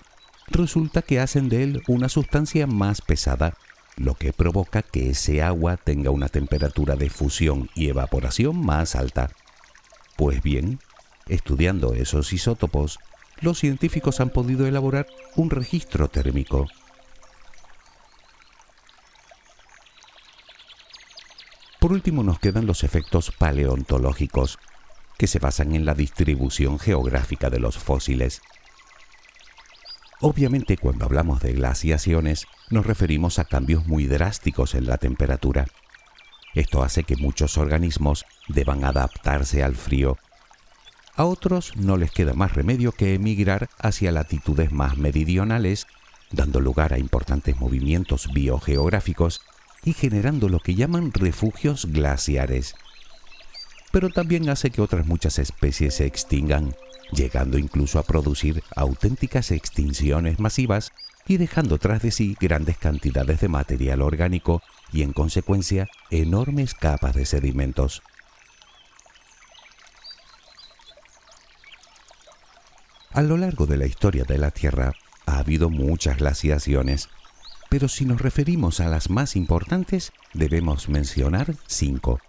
resulta 0.49 1.00
que 1.00 1.19
hacen 1.19 1.49
de 1.49 1.62
él 1.62 1.83
una 1.88 2.11
sustancia 2.11 2.66
más 2.66 3.00
pesada, 3.00 3.54
lo 3.97 4.14
que 4.14 4.35
provoca 4.35 4.83
que 4.83 5.11
ese 5.11 5.42
agua 5.42 5.78
tenga 5.78 6.11
una 6.11 6.28
temperatura 6.28 6.95
de 6.97 7.09
fusión 7.09 7.71
y 7.75 7.88
evaporación 7.88 8.62
más 8.62 8.97
alta. 8.97 9.30
Pues 10.16 10.42
bien, 10.42 10.78
estudiando 11.26 11.95
esos 11.95 12.35
isótopos, 12.35 12.99
los 13.40 13.59
científicos 13.59 14.21
han 14.21 14.28
podido 14.28 14.66
elaborar 14.66 15.07
un 15.37 15.49
registro 15.49 16.09
térmico 16.09 16.66
Por 21.81 21.93
último 21.93 22.23
nos 22.23 22.39
quedan 22.39 22.67
los 22.67 22.85
efectos 22.85 23.33
paleontológicos, 23.33 24.59
que 25.17 25.27
se 25.27 25.39
basan 25.39 25.75
en 25.75 25.87
la 25.87 25.95
distribución 25.95 26.79
geográfica 26.79 27.49
de 27.49 27.59
los 27.59 27.79
fósiles. 27.79 28.43
Obviamente 30.21 30.77
cuando 30.77 31.07
hablamos 31.07 31.41
de 31.41 31.55
glaciaciones 31.55 32.47
nos 32.69 32.85
referimos 32.85 33.39
a 33.39 33.47
cambios 33.47 33.87
muy 33.87 34.07
drásticos 34.07 34.75
en 34.75 34.87
la 34.87 34.99
temperatura. 34.99 35.69
Esto 36.55 36.83
hace 36.83 37.05
que 37.05 37.17
muchos 37.17 37.57
organismos 37.57 38.27
deban 38.49 38.85
adaptarse 38.85 39.63
al 39.63 39.75
frío. 39.75 40.19
A 41.17 41.25
otros 41.25 41.75
no 41.77 41.97
les 41.97 42.11
queda 42.11 42.35
más 42.35 42.53
remedio 42.53 42.93
que 42.93 43.15
emigrar 43.15 43.71
hacia 43.79 44.13
latitudes 44.13 44.71
más 44.71 44.99
meridionales, 44.99 45.87
dando 46.31 46.61
lugar 46.61 46.93
a 46.93 46.99
importantes 46.99 47.59
movimientos 47.59 48.29
biogeográficos 48.35 49.41
y 49.85 49.93
generando 49.93 50.49
lo 50.49 50.61
que 50.61 50.75
llaman 50.75 51.13
refugios 51.13 51.87
glaciares. 51.87 52.75
Pero 53.93 54.11
también 54.11 54.49
hace 54.49 54.71
que 54.71 54.83
otras 54.83 55.07
muchas 55.07 55.39
especies 55.39 55.95
se 55.95 56.07
extingan, 56.07 56.75
llegando 57.13 57.59
incluso 57.59 57.99
a 57.99 58.05
producir 58.05 58.63
auténticas 58.77 59.51
extinciones 59.51 60.39
masivas 60.39 60.93
y 61.27 61.37
dejando 61.37 61.79
tras 61.79 62.03
de 62.03 62.11
sí 62.11 62.37
grandes 62.41 62.79
cantidades 62.79 63.41
de 63.41 63.49
material 63.49 64.03
orgánico 64.03 64.63
y 64.93 65.03
en 65.03 65.13
consecuencia 65.13 65.89
enormes 66.11 66.75
capas 66.75 67.15
de 67.15 67.27
sedimentos. 67.27 68.03
A 73.13 73.23
lo 73.23 73.37
largo 73.37 73.67
de 73.67 73.77
la 73.77 73.87
historia 73.87 74.25
de 74.25 74.39
la 74.39 74.53
Tierra 74.53 74.93
ha 75.27 75.39
habido 75.39 75.69
muchas 75.69 76.19
glaciaciones 76.19 77.09
pero 77.71 77.89
si 77.89 78.05
nos 78.05 78.21
referimos 78.21 78.81
a 78.81 78.89
las 78.89 79.09
más 79.09 79.37
importantes, 79.37 80.12
debemos 80.35 80.89
mencionar 80.89 81.55
cinco. 81.69 82.21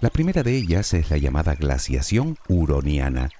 La 0.00 0.10
primera 0.10 0.42
de 0.42 0.54
ellas 0.54 0.92
es 0.92 1.10
la 1.10 1.16
llamada 1.16 1.54
glaciación 1.54 2.36
huroniana. 2.46 3.30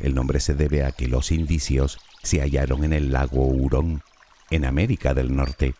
El 0.00 0.16
nombre 0.16 0.40
se 0.40 0.54
debe 0.54 0.84
a 0.84 0.90
que 0.90 1.06
los 1.06 1.30
indicios 1.30 1.98
se 2.24 2.40
hallaron 2.40 2.82
en 2.82 2.92
el 2.92 3.12
lago 3.12 3.46
Hurón, 3.46 4.02
en 4.50 4.64
América 4.64 5.14
del 5.14 5.34
Norte. 5.34 5.76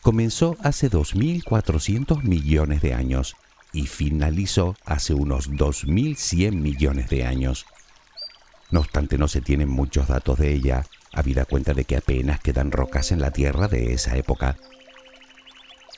Comenzó 0.00 0.56
hace 0.62 0.88
2.400 0.88 2.22
millones 2.22 2.82
de 2.82 2.94
años 2.94 3.34
y 3.72 3.88
finalizó 3.88 4.76
hace 4.84 5.12
unos 5.12 5.50
2.100 5.50 6.52
millones 6.52 7.10
de 7.10 7.26
años. 7.26 7.66
No 8.70 8.80
obstante, 8.80 9.18
no 9.18 9.26
se 9.26 9.40
tienen 9.40 9.68
muchos 9.68 10.06
datos 10.06 10.38
de 10.38 10.52
ella, 10.52 10.86
habida 11.12 11.44
cuenta 11.44 11.74
de 11.74 11.84
que 11.84 11.96
apenas 11.96 12.40
quedan 12.40 12.72
rocas 12.72 13.12
en 13.12 13.20
la 13.20 13.30
Tierra 13.30 13.68
de 13.68 13.92
esa 13.92 14.16
época. 14.16 14.56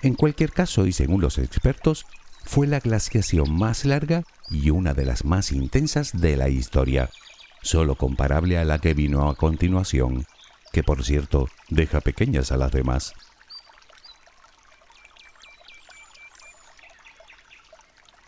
En 0.02 0.14
cualquier 0.14 0.52
caso, 0.52 0.86
y 0.86 0.92
según 0.92 1.20
los 1.20 1.38
expertos, 1.38 2.06
fue 2.44 2.66
la 2.66 2.80
glaciación 2.80 3.52
más 3.52 3.84
larga 3.84 4.24
y 4.50 4.70
una 4.70 4.94
de 4.94 5.04
las 5.04 5.24
más 5.24 5.52
intensas 5.52 6.12
de 6.12 6.36
la 6.36 6.48
historia, 6.48 7.08
solo 7.62 7.94
comparable 7.94 8.58
a 8.58 8.64
la 8.64 8.78
que 8.78 8.94
vino 8.94 9.28
a 9.28 9.36
continuación, 9.36 10.26
que 10.72 10.82
por 10.82 11.04
cierto 11.04 11.48
deja 11.68 12.00
pequeñas 12.00 12.50
a 12.50 12.56
las 12.56 12.72
demás. 12.72 13.14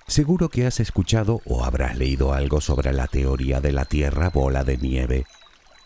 Seguro 0.07 0.49
que 0.49 0.67
has 0.67 0.79
escuchado 0.79 1.41
o 1.45 1.65
habrás 1.65 1.97
leído 1.97 2.35
algo 2.35 2.61
sobre 2.61 2.93
la 2.93 3.09
teoría 3.09 3.61
de 3.61 3.73
la 3.73 3.85
Tierra 3.85 4.31
bola 4.31 4.63
de 4.63 4.77
nieve. 4.77 5.27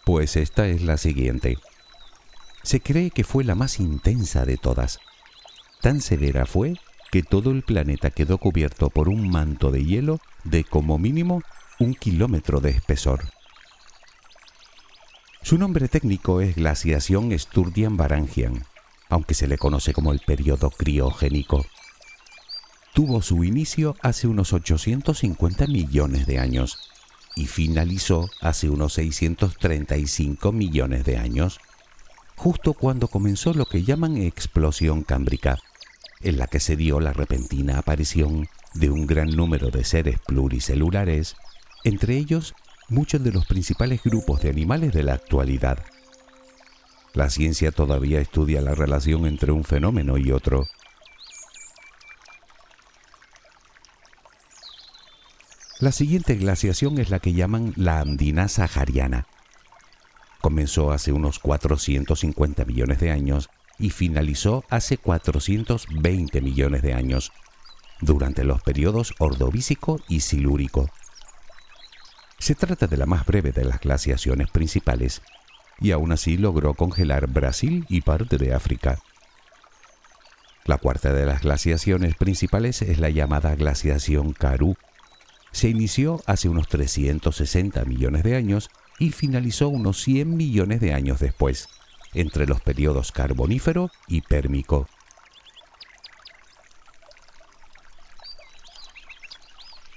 Pues 0.09 0.37
esta 0.37 0.67
es 0.69 0.81
la 0.81 0.97
siguiente. 0.97 1.59
Se 2.62 2.81
cree 2.81 3.11
que 3.11 3.25
fue 3.25 3.45
la 3.45 3.55
más 3.55 3.79
intensa 3.79 4.47
de 4.47 4.57
todas. 4.57 5.00
Tan 5.83 6.00
severa 6.00 6.47
fue 6.47 6.77
que 7.12 7.23
todo 7.23 7.50
el 7.50 7.62
planeta 7.62 8.09
quedó 8.09 8.38
cubierto 8.38 8.88
por 8.88 9.11
un 9.11 9.29
manto 9.29 9.71
de 9.71 9.85
hielo 9.85 10.19
de 10.45 10.65
como 10.65 10.97
mínimo 10.97 11.43
un 11.79 11.93
kilómetro 11.93 12.61
de 12.61 12.71
espesor. 12.71 13.21
Su 15.43 15.59
nombre 15.59 15.88
técnico 15.88 16.41
es 16.41 16.57
glaciación 16.57 17.31
Sturdian-Varangian, 17.31 18.65
aunque 19.11 19.35
se 19.35 19.47
le 19.47 19.59
conoce 19.59 19.93
como 19.93 20.12
el 20.12 20.21
periodo 20.21 20.71
criogénico 20.71 21.67
tuvo 22.95 23.23
su 23.23 23.45
inicio 23.45 23.95
hace 24.03 24.27
unos 24.27 24.53
850 24.53 25.69
millones 25.69 26.27
de 26.27 26.41
años 26.41 26.98
y 27.38 27.47
finalizó 27.47 28.28
hace 28.40 28.68
unos 28.68 28.95
635 28.95 30.50
millones 30.50 31.04
de 31.04 31.18
años, 31.18 31.61
justo 32.35 32.75
cuando 32.75 33.07
comenzó 33.07 33.54
lo 33.54 33.66
que 33.66 33.85
llaman 33.85 34.16
explosión 34.16 35.04
cámbrica, 35.04 35.57
en 36.21 36.37
la 36.37 36.49
que 36.49 36.59
se 36.59 36.75
dio 36.75 36.99
la 36.99 37.12
repentina 37.12 37.78
aparición 37.78 38.49
de 38.75 38.90
un 38.90 39.07
gran 39.07 39.30
número 39.30 39.71
de 39.71 39.85
seres 39.85 40.18
pluricelulares, 40.26 41.37
entre 41.85 42.16
ellos 42.16 42.54
muchos 42.88 43.23
de 43.23 43.30
los 43.30 43.47
principales 43.47 44.02
grupos 44.02 44.40
de 44.40 44.50
animales 44.50 44.92
de 44.92 45.04
la 45.04 45.14
actualidad. 45.14 45.85
La 47.14 47.30
ciencia 47.30 47.71
todavía 47.71 48.21
estudia 48.21 48.61
la 48.62 48.75
relación 48.75 49.26
entre 49.26 49.52
un 49.52 49.62
fenómeno 49.62 50.18
y 50.18 50.33
otro, 50.33 50.66
La 55.80 55.92
siguiente 55.92 56.35
glaciación 56.35 56.99
es 56.99 57.08
la 57.08 57.20
que 57.20 57.35
llaman 57.35 57.73
la 57.76 58.00
andina 58.00 58.49
sahariana. 58.49 59.28
Comenzó 60.40 60.90
hace 60.90 61.12
unos 61.12 61.38
450 61.38 62.64
millones 62.64 62.99
de 62.99 63.12
años 63.12 63.49
y 63.78 63.90
finalizó 63.90 64.64
hace 64.70 64.99
420 64.99 66.40
millones 66.40 66.82
de 66.82 66.94
años, 66.94 67.30
durante 68.00 68.42
los 68.42 68.61
periodos 68.61 69.14
ordovícico 69.20 70.00
y 70.08 70.20
silúrico. 70.20 70.90
Se 72.38 72.56
trata 72.56 72.88
de 72.88 72.97
la 72.97 73.06
más 73.06 73.25
breve 73.25 73.52
de 73.52 73.64
las 73.64 73.80
glaciaciones 73.80 74.50
principales 74.50 75.23
y 75.80 75.92
aún 75.92 76.11
así 76.11 76.37
logró 76.38 76.75
congelar 76.75 77.28
Brasil 77.28 77.87
y 77.88 78.00
parte 78.00 78.37
de 78.37 78.52
África. 78.52 78.99
La 80.64 80.78
cuarta 80.78 81.12
de 81.12 81.25
las 81.25 81.42
glaciaciones 81.42 82.16
principales 82.16 82.82
es 82.82 82.99
la 82.99 83.11
llamada 83.11 83.54
glaciación 83.54 84.32
Karoo, 84.32 84.76
se 85.52 85.69
inició 85.69 86.21
hace 86.26 86.49
unos 86.49 86.69
360 86.69 87.85
millones 87.85 88.23
de 88.23 88.37
años 88.37 88.71
y 88.99 89.11
finalizó 89.11 89.69
unos 89.69 90.02
100 90.02 90.37
millones 90.37 90.80
de 90.80 90.93
años 90.93 91.21
después, 91.21 91.69
entre 92.15 92.47
los 92.47 92.61
periodos 92.61 93.13
carbonífero 93.13 93.91
y 94.06 94.23
pérmico. 94.23 94.89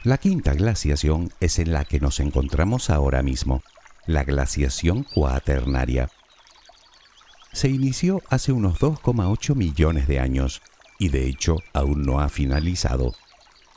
La 0.03 0.17
quinta 0.17 0.53
glaciación 0.53 1.31
es 1.39 1.59
en 1.59 1.73
la 1.73 1.85
que 1.85 1.99
nos 1.99 2.19
encontramos 2.19 2.89
ahora 2.89 3.21
mismo, 3.21 3.61
la 4.07 4.23
glaciación 4.23 5.03
cuaternaria. 5.03 6.09
Se 7.53 7.69
inició 7.69 8.21
hace 8.29 8.51
unos 8.51 8.79
2,8 8.79 9.55
millones 9.55 10.07
de 10.07 10.19
años 10.19 10.61
y 10.97 11.09
de 11.09 11.27
hecho 11.27 11.57
aún 11.73 12.03
no 12.03 12.19
ha 12.19 12.29
finalizado 12.29 13.13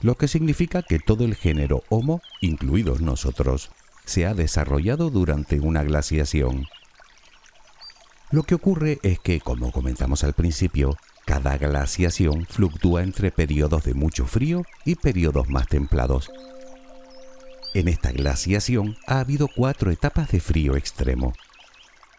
lo 0.04 0.16
que 0.16 0.28
significa 0.28 0.82
que 0.82 0.98
todo 0.98 1.24
el 1.24 1.34
género 1.34 1.82
Homo, 1.88 2.20
incluidos 2.42 3.00
nosotros, 3.00 3.70
se 4.04 4.26
ha 4.26 4.34
desarrollado 4.34 5.08
durante 5.08 5.60
una 5.60 5.82
glaciación. 5.82 6.66
Lo 8.30 8.42
que 8.42 8.54
ocurre 8.54 8.98
es 9.02 9.18
que, 9.18 9.40
como 9.40 9.72
comentamos 9.72 10.22
al 10.22 10.34
principio, 10.34 10.98
cada 11.24 11.56
glaciación 11.56 12.44
fluctúa 12.44 13.02
entre 13.02 13.30
periodos 13.30 13.84
de 13.84 13.94
mucho 13.94 14.26
frío 14.26 14.64
y 14.84 14.96
periodos 14.96 15.48
más 15.48 15.68
templados. 15.68 16.30
En 17.72 17.88
esta 17.88 18.12
glaciación 18.12 18.98
ha 19.06 19.20
habido 19.20 19.48
cuatro 19.48 19.90
etapas 19.90 20.30
de 20.30 20.40
frío 20.40 20.76
extremo. 20.76 21.32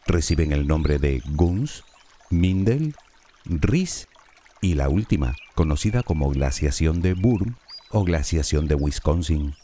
Reciben 0.07 0.53
el 0.53 0.65
nombre 0.65 0.97
de 0.97 1.21
Guns, 1.33 1.83
Mindel, 2.31 2.95
Ries 3.45 4.07
y 4.59 4.73
la 4.73 4.89
última, 4.89 5.35
conocida 5.53 6.01
como 6.01 6.31
glaciación 6.31 7.03
de 7.03 7.13
Burm 7.13 7.55
o 7.89 8.03
glaciación 8.03 8.67
de 8.67 8.75
Wisconsin, 8.75 9.55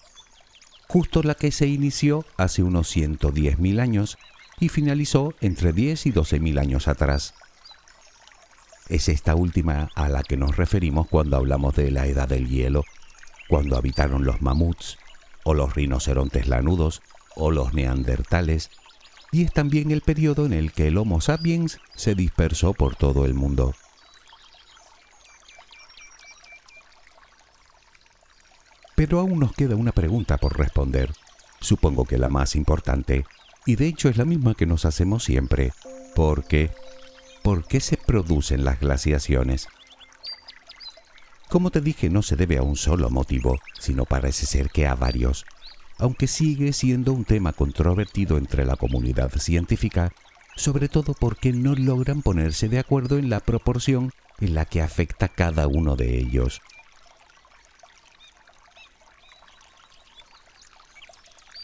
justo 0.87 1.23
la 1.23 1.35
que 1.35 1.51
se 1.51 1.67
inició 1.67 2.25
hace 2.37 2.63
unos 2.63 2.95
110.000 2.95 3.79
años 3.79 4.17
y 4.59 4.69
finalizó 4.69 5.33
entre 5.41 5.73
10 5.73 6.05
y 6.05 6.11
12.000 6.11 6.59
años 6.59 6.87
atrás. 6.87 7.33
Es 8.89 9.07
esta 9.07 9.35
última 9.35 9.89
a 9.95 10.09
la 10.09 10.21
que 10.21 10.37
nos 10.37 10.57
referimos 10.57 11.07
cuando 11.07 11.37
hablamos 11.37 11.75
de 11.75 11.91
la 11.91 12.07
edad 12.07 12.27
del 12.27 12.49
hielo, 12.49 12.83
cuando 13.47 13.77
habitaron 13.77 14.25
los 14.25 14.41
mamuts, 14.41 14.97
o 15.43 15.53
los 15.53 15.73
rinocerontes 15.73 16.47
lanudos, 16.47 17.01
o 17.35 17.51
los 17.51 17.73
neandertales, 17.73 18.69
y 19.31 19.43
es 19.43 19.53
también 19.53 19.91
el 19.91 20.01
periodo 20.01 20.45
en 20.45 20.53
el 20.53 20.73
que 20.73 20.87
el 20.87 20.97
Homo 20.97 21.21
sapiens 21.21 21.79
se 21.95 22.15
dispersó 22.15 22.73
por 22.73 22.95
todo 22.95 23.25
el 23.25 23.33
mundo. 23.33 23.73
Pero 29.01 29.19
aún 29.19 29.39
nos 29.39 29.53
queda 29.53 29.75
una 29.75 29.93
pregunta 29.93 30.37
por 30.37 30.59
responder, 30.59 31.11
supongo 31.59 32.05
que 32.05 32.19
la 32.19 32.29
más 32.29 32.55
importante, 32.55 33.25
y 33.65 33.75
de 33.75 33.87
hecho 33.87 34.09
es 34.09 34.17
la 34.17 34.25
misma 34.25 34.53
que 34.53 34.67
nos 34.67 34.85
hacemos 34.85 35.23
siempre. 35.23 35.73
¿Por 36.13 36.45
qué? 36.45 36.69
¿Por 37.41 37.65
qué 37.65 37.79
se 37.79 37.97
producen 37.97 38.63
las 38.63 38.79
glaciaciones? 38.79 39.69
Como 41.49 41.71
te 41.71 41.81
dije, 41.81 42.11
no 42.11 42.21
se 42.21 42.35
debe 42.35 42.59
a 42.59 42.61
un 42.61 42.75
solo 42.75 43.09
motivo, 43.09 43.57
sino 43.79 44.05
parece 44.05 44.45
ser 44.45 44.69
que 44.69 44.85
a 44.85 44.93
varios, 44.93 45.47
aunque 45.97 46.27
sigue 46.27 46.71
siendo 46.71 47.11
un 47.11 47.25
tema 47.25 47.53
controvertido 47.53 48.37
entre 48.37 48.65
la 48.65 48.75
comunidad 48.75 49.31
científica, 49.31 50.11
sobre 50.55 50.89
todo 50.89 51.15
porque 51.19 51.53
no 51.53 51.73
logran 51.73 52.21
ponerse 52.21 52.69
de 52.69 52.77
acuerdo 52.77 53.17
en 53.17 53.31
la 53.31 53.39
proporción 53.39 54.11
en 54.39 54.53
la 54.53 54.65
que 54.65 54.79
afecta 54.83 55.27
cada 55.27 55.65
uno 55.65 55.95
de 55.95 56.19
ellos. 56.19 56.61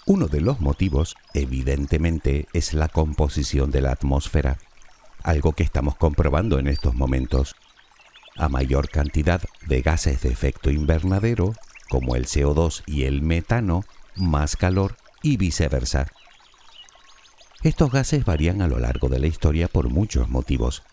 Uno 0.10 0.28
de 0.30 0.39
los 0.39 0.62
motivos, 0.62 1.17
evidentemente, 1.34 2.48
es 2.54 2.74
la 2.74 2.88
composición 2.88 3.72
de 3.72 3.82
la 3.82 3.91
atmósfera, 3.91 4.58
algo 5.22 5.52
que 5.52 5.63
estamos 5.63 5.98
comprobando 5.98 6.60
en 6.60 6.70
estos 6.70 6.96
momentos. 6.96 7.58
A 8.38 8.48
mayor 8.48 8.88
cantidad 8.88 9.41
de 9.65 9.82
gases 9.82 10.22
de 10.22 10.30
efecto 10.30 10.72
invernadero, 10.72 11.56
como 11.89 12.15
el 12.15 12.26
CO2 12.26 12.84
y 12.86 13.04
el 13.04 13.22
metano, 13.22 13.84
más 14.15 14.56
calor 14.56 14.96
y 15.24 15.36
viceversa. 15.36 16.08
Estos 17.62 17.91
gases 17.91 18.24
varían 18.24 18.62
a 18.62 18.70
lo 18.70 18.80
largo 18.80 19.10
de 19.10 19.20
la 19.20 19.28
historia 19.28 19.67
por 19.67 19.89
muchos 19.89 20.30
motivos, 20.30 20.84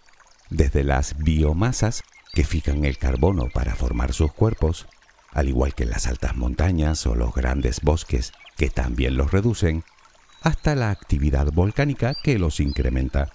desde 0.50 0.82
las 0.82 1.18
biomasas 1.18 2.02
que 2.32 2.42
fijan 2.42 2.84
el 2.84 2.98
carbono 2.98 3.48
para 3.54 3.76
formar 3.76 4.12
sus 4.12 4.32
cuerpos, 4.32 4.88
al 5.30 5.48
igual 5.48 5.72
que 5.72 5.86
las 5.86 6.08
altas 6.08 6.34
montañas 6.34 7.06
o 7.06 7.14
los 7.14 7.32
grandes 7.32 7.80
bosques 7.80 8.32
que 8.56 8.70
también 8.70 9.16
los 9.16 9.30
reducen, 9.30 9.84
hasta 10.42 10.74
la 10.74 10.90
actividad 10.90 11.52
volcánica 11.52 12.14
que 12.14 12.38
los 12.38 12.60
incrementa. 12.60 13.32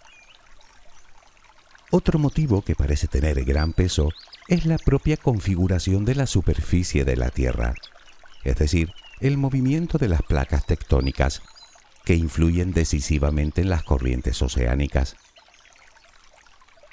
Otro 1.92 2.20
motivo 2.20 2.62
que 2.62 2.76
parece 2.76 3.08
tener 3.08 3.44
gran 3.46 3.74
peso 3.74 4.10
es 4.48 4.66
la 4.66 4.78
propia 4.78 5.18
configuración 5.18 6.06
de 6.06 6.16
la 6.16 6.28
superficie 6.28 7.04
de 7.04 7.16
la 7.16 7.32
Tierra, 7.32 7.74
es 8.44 8.56
decir, 8.58 8.92
el 9.20 9.38
movimiento 9.38 9.98
de 9.98 10.08
las 10.08 10.22
placas 10.22 10.66
tectónicas, 10.66 11.42
que 12.06 12.16
influyen 12.16 12.74
decisivamente 12.74 13.62
en 13.62 13.70
las 13.70 13.84
corrientes 13.84 14.42
oceánicas. 14.42 15.16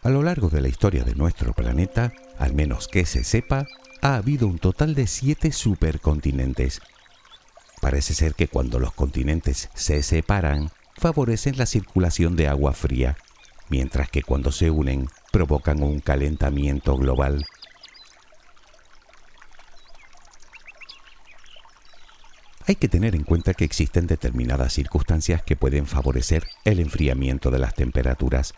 A 0.02 0.10
lo 0.10 0.22
largo 0.22 0.48
de 0.48 0.60
la 0.60 0.68
historia 0.68 1.04
de 1.04 1.14
nuestro 1.14 1.52
planeta, 1.52 2.12
al 2.38 2.54
menos 2.54 2.88
que 2.88 3.06
se 3.06 3.24
sepa, 3.24 3.66
ha 4.02 4.16
habido 4.16 4.46
un 4.46 4.58
total 4.58 4.94
de 4.94 5.06
siete 5.06 5.52
supercontinentes. 5.52 6.80
Parece 7.80 8.14
ser 8.14 8.34
que 8.34 8.48
cuando 8.48 8.78
los 8.78 8.92
continentes 8.92 9.68
se 9.74 10.02
separan, 10.02 10.70
favorecen 10.96 11.58
la 11.58 11.66
circulación 11.66 12.36
de 12.36 12.48
agua 12.48 12.72
fría, 12.72 13.16
mientras 13.68 14.08
que 14.08 14.22
cuando 14.22 14.52
se 14.52 14.70
unen 14.70 15.08
provocan 15.30 15.82
un 15.82 16.00
calentamiento 16.00 16.96
global. 16.96 17.44
Hay 22.68 22.74
que 22.74 22.88
tener 22.88 23.14
en 23.14 23.22
cuenta 23.22 23.54
que 23.54 23.64
existen 23.64 24.08
determinadas 24.08 24.72
circunstancias 24.72 25.42
que 25.42 25.54
pueden 25.54 25.86
favorecer 25.86 26.48
el 26.64 26.80
enfriamiento 26.80 27.52
de 27.52 27.60
las 27.60 27.74
temperaturas, 27.74 28.54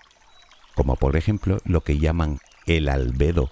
como 0.74 0.96
por 0.96 1.16
ejemplo 1.16 1.58
lo 1.64 1.82
que 1.82 1.98
llaman 1.98 2.38
el 2.64 2.88
albedo, 2.88 3.50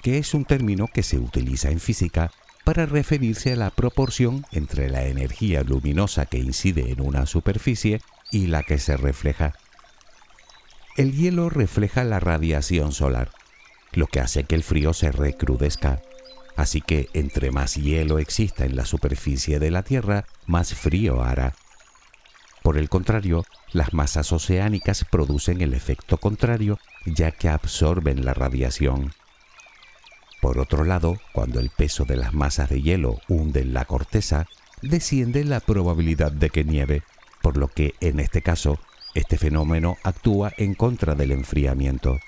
que 0.00 0.16
es 0.16 0.32
un 0.32 0.46
término 0.46 0.86
que 0.86 1.02
se 1.02 1.18
utiliza 1.18 1.70
en 1.70 1.80
física 1.80 2.30
para 2.64 2.86
referirse 2.86 3.52
a 3.52 3.56
la 3.56 3.70
proporción 3.70 4.44
entre 4.50 4.88
la 4.90 5.04
energía 5.04 5.62
luminosa 5.62 6.26
que 6.26 6.38
incide 6.38 6.90
en 6.90 7.00
una 7.00 7.26
superficie 7.26 8.00
y 8.30 8.46
la 8.46 8.62
que 8.62 8.78
se 8.78 8.96
refleja. 8.96 9.52
El 10.96 11.12
hielo 11.12 11.50
refleja 11.50 12.04
la 12.04 12.20
radiación 12.20 12.92
solar, 12.92 13.30
lo 13.92 14.06
que 14.06 14.20
hace 14.20 14.44
que 14.44 14.54
el 14.54 14.62
frío 14.62 14.92
se 14.92 15.12
recrudezca 15.12 16.02
Así 16.56 16.80
que 16.80 17.08
entre 17.14 17.50
más 17.50 17.74
hielo 17.74 18.18
exista 18.18 18.64
en 18.64 18.76
la 18.76 18.84
superficie 18.84 19.58
de 19.58 19.70
la 19.70 19.82
Tierra, 19.82 20.24
más 20.46 20.74
frío 20.74 21.22
hará. 21.22 21.54
Por 22.62 22.78
el 22.78 22.88
contrario, 22.88 23.44
las 23.72 23.92
masas 23.92 24.32
oceánicas 24.32 25.04
producen 25.04 25.60
el 25.60 25.74
efecto 25.74 26.18
contrario, 26.18 26.78
ya 27.04 27.32
que 27.32 27.48
absorben 27.48 28.24
la 28.24 28.34
radiación. 28.34 29.12
Por 30.44 30.58
otro 30.58 30.84
lado, 30.84 31.18
cuando 31.32 31.58
el 31.58 31.70
peso 31.70 32.04
de 32.04 32.18
las 32.18 32.34
masas 32.34 32.68
de 32.68 32.82
hielo 32.82 33.18
hunde 33.28 33.64
la 33.64 33.86
corteza, 33.86 34.46
desciende 34.82 35.42
la 35.42 35.58
probabilidad 35.58 36.32
de 36.32 36.50
que 36.50 36.64
nieve, 36.64 37.02
por 37.40 37.56
lo 37.56 37.68
que 37.68 37.94
en 38.00 38.20
este 38.20 38.42
caso, 38.42 38.78
este 39.14 39.38
fenómeno 39.38 39.96
actúa 40.02 40.52
en 40.58 40.74
contra 40.74 41.14
del 41.14 41.32
enfriamiento. 41.32 42.20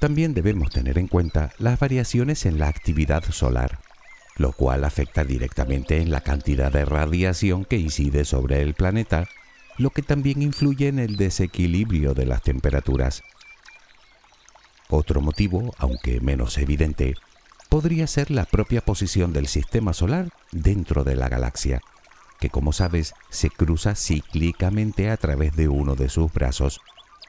También 0.00 0.34
debemos 0.34 0.68
tener 0.68 0.98
en 0.98 1.08
cuenta 1.08 1.52
las 1.56 1.80
variaciones 1.80 2.44
en 2.44 2.58
la 2.58 2.68
actividad 2.68 3.24
solar, 3.30 3.78
lo 4.36 4.52
cual 4.52 4.84
afecta 4.84 5.24
directamente 5.24 6.02
en 6.02 6.10
la 6.10 6.20
cantidad 6.20 6.70
de 6.70 6.84
radiación 6.84 7.64
que 7.64 7.78
incide 7.78 8.26
sobre 8.26 8.60
el 8.60 8.74
planeta, 8.74 9.26
lo 9.78 9.90
que 9.90 10.02
también 10.02 10.42
influye 10.42 10.88
en 10.88 10.98
el 10.98 11.16
desequilibrio 11.16 12.14
de 12.14 12.26
las 12.26 12.42
temperaturas. 12.42 13.22
Otro 14.88 15.20
motivo, 15.20 15.74
aunque 15.78 16.20
menos 16.20 16.58
evidente, 16.58 17.14
podría 17.68 18.06
ser 18.06 18.30
la 18.30 18.44
propia 18.44 18.80
posición 18.80 19.32
del 19.32 19.46
sistema 19.46 19.92
solar 19.92 20.30
dentro 20.52 21.04
de 21.04 21.16
la 21.16 21.28
galaxia, 21.28 21.80
que 22.40 22.50
como 22.50 22.72
sabes 22.72 23.14
se 23.30 23.50
cruza 23.50 23.94
cíclicamente 23.94 25.10
a 25.10 25.16
través 25.16 25.56
de 25.56 25.68
uno 25.68 25.94
de 25.94 26.08
sus 26.08 26.32
brazos 26.32 26.80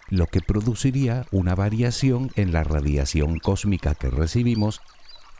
lo 0.09 0.25
que 0.27 0.41
produciría 0.41 1.25
una 1.31 1.55
variación 1.55 2.31
en 2.35 2.51
la 2.51 2.63
radiación 2.63 3.37
cósmica 3.39 3.95
que 3.95 4.09
recibimos 4.09 4.81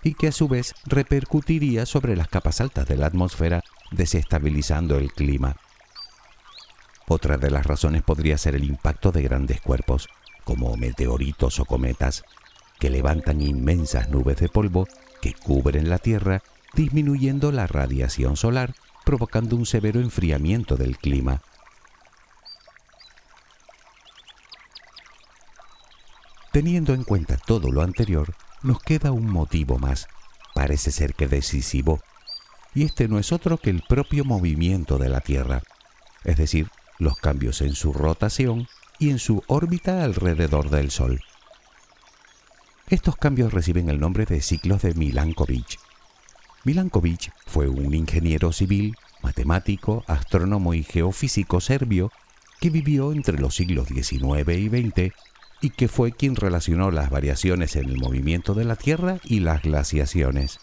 y 0.04 0.14
que 0.14 0.28
a 0.28 0.32
su 0.32 0.48
vez 0.48 0.76
repercutiría 0.86 1.86
sobre 1.86 2.16
las 2.16 2.28
capas 2.28 2.62
altas 2.62 2.88
de 2.88 2.96
la 2.96 3.08
atmósfera, 3.08 3.64
desestabilizando 3.92 4.98
el 4.98 5.12
clima. 5.12 5.58
Otra 7.12 7.38
de 7.38 7.50
las 7.50 7.66
razones 7.66 8.04
podría 8.04 8.38
ser 8.38 8.54
el 8.54 8.64
impacto 8.64 9.12
de 9.12 9.24
grandes 9.24 9.62
cuerpos, 9.62 10.10
como 10.44 10.78
meteoritos 10.78 11.60
o 11.60 11.66
cometas, 11.66 12.24
que 12.80 12.92
levantan 12.92 13.42
inmensas 13.42 14.10
nubes 14.10 14.38
de 14.38 14.48
polvo 14.48 14.88
que 15.20 15.34
cubren 15.34 15.90
la 15.90 15.98
Tierra, 15.98 16.44
disminuyendo 16.76 17.52
la 17.52 17.66
radiación 17.66 18.38
solar, 18.38 18.76
provocando 19.06 19.56
un 19.56 19.66
severo 19.66 20.00
enfriamiento 20.00 20.78
del 20.78 21.00
clima. 21.00 21.42
Teniendo 26.52 26.94
en 26.94 27.04
cuenta 27.04 27.38
todo 27.38 27.72
lo 27.72 27.82
anterior, 27.82 28.36
nos 28.62 28.84
queda 28.84 29.12
un 29.12 29.32
motivo 29.32 29.80
más, 29.80 30.08
parece 30.54 30.92
ser 30.92 31.16
que 31.16 31.28
decisivo, 31.28 32.02
y 32.76 32.84
este 32.84 33.08
no 33.08 33.18
es 33.18 33.32
otro 33.32 33.58
que 33.58 33.72
el 33.72 33.82
propio 33.82 34.26
movimiento 34.26 35.00
de 35.00 35.10
la 35.10 35.22
Tierra, 35.22 35.64
es 36.24 36.38
decir, 36.38 36.70
los 37.00 37.18
cambios 37.18 37.62
en 37.62 37.74
su 37.74 37.94
rotación 37.94 38.68
y 39.00 39.10
en 39.10 39.18
su 39.18 39.44
órbita 39.48 40.04
alrededor 40.04 40.70
del 40.70 40.92
Sol. 40.92 41.22
Estos 42.90 43.16
cambios 43.16 43.54
reciben 43.54 43.90
el 43.90 44.00
nombre 44.00 44.26
de 44.26 44.42
ciclos 44.42 44.82
de 44.82 44.94
Milankovitch. 44.94 45.80
Milankovitch 46.66 47.32
fue 47.46 47.70
un 47.70 47.94
ingeniero 47.94 48.52
civil, 48.52 48.96
matemático, 49.24 50.04
astrónomo 50.08 50.74
y 50.74 50.84
geofísico 50.84 51.62
serbio 51.62 52.12
que 52.60 52.70
vivió 52.70 53.14
entre 53.14 53.40
los 53.40 53.56
siglos 53.56 53.88
XIX 53.88 54.50
y 54.58 54.70
XX 54.70 55.14
y 55.62 55.70
que 55.72 55.88
fue 55.88 56.12
quien 56.12 56.36
relacionó 56.36 56.92
las 56.92 57.10
variaciones 57.10 57.76
en 57.76 57.90
el 57.90 57.98
movimiento 57.98 58.54
de 58.54 58.66
la 58.66 58.76
Tierra 58.76 59.20
y 59.24 59.40
las 59.40 59.62
glaciaciones. 59.62 60.60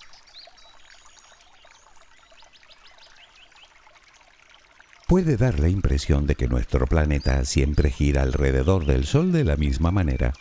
Puede 5.07 5.37
dar 5.37 5.61
la 5.61 5.69
impresión 5.69 6.27
de 6.27 6.35
que 6.35 6.49
nuestro 6.49 6.87
planeta 6.87 7.45
siempre 7.45 7.93
gira 7.93 8.23
alrededor 8.23 8.87
del 8.87 9.07
Sol 9.07 9.31
de 9.31 9.45
la 9.45 9.57
misma 9.57 9.93
manera, 9.93 10.33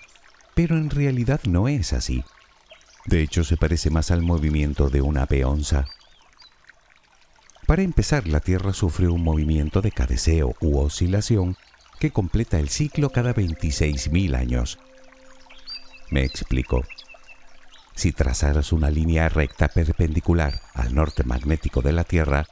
pero 0.56 0.75
en 0.75 0.89
realidad 0.89 1.41
no 1.47 1.67
es 1.67 1.93
así. 1.93 2.23
De 3.06 3.21
hecho, 3.21 3.43
se 3.43 3.58
parece 3.58 3.91
más 3.91 4.10
al 4.10 4.23
movimiento 4.23 4.89
de 4.89 5.01
una 5.01 5.28
peonza. 5.28 5.86
Para 7.67 7.84
empezar, 7.84 8.28
la 8.28 8.39
Tierra 8.39 8.73
sufre 8.73 9.08
un 9.08 9.21
movimiento 9.21 9.82
de 9.82 9.91
cadeceo 9.91 10.56
u 10.60 10.80
oscilación 10.80 11.58
que 11.99 12.10
completa 12.10 12.60
el 12.60 12.69
ciclo 12.69 13.12
cada 13.12 13.36
26.000 13.36 14.36
años. 14.36 14.80
Me 16.10 16.23
explico. 16.23 16.84
Si 17.93 18.12
trazaras 18.12 18.71
una 18.71 18.89
línea 18.89 19.30
recta 19.30 19.67
perpendicular 19.67 20.60
al 20.73 20.95
norte 20.95 21.23
magnético 21.23 21.84
de 21.84 21.93
la 21.93 22.04
Tierra, 22.04 22.47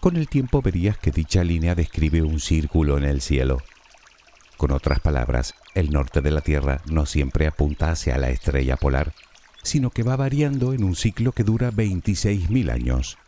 con 0.00 0.16
el 0.16 0.28
tiempo 0.28 0.62
verías 0.62 0.96
que 0.98 1.10
dicha 1.10 1.44
línea 1.44 1.74
describe 1.74 2.22
un 2.22 2.40
círculo 2.40 2.96
en 2.96 3.04
el 3.04 3.20
cielo. 3.20 3.58
Con 4.56 4.72
otras 4.72 5.00
palabras, 5.00 5.54
el 5.74 5.90
norte 5.90 6.22
de 6.22 6.30
la 6.30 6.40
Tierra 6.40 6.80
no 6.86 7.06
siempre 7.06 7.46
apunta 7.46 7.90
hacia 7.90 8.18
la 8.18 8.30
estrella 8.30 8.76
polar, 8.76 9.12
sino 9.62 9.90
que 9.90 10.02
va 10.02 10.16
variando 10.16 10.72
en 10.72 10.84
un 10.84 10.96
ciclo 10.96 11.32
que 11.32 11.44
dura 11.44 11.70
26.000 11.70 12.72
años. 12.72 13.18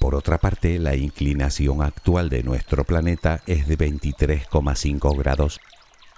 Por 0.00 0.14
otra 0.14 0.38
parte, 0.38 0.78
la 0.78 0.94
inclinación 0.94 1.82
actual 1.82 2.28
de 2.28 2.42
nuestro 2.42 2.84
planeta 2.84 3.42
es 3.46 3.66
de 3.66 3.78
23,5 3.78 5.16
grados, 5.16 5.60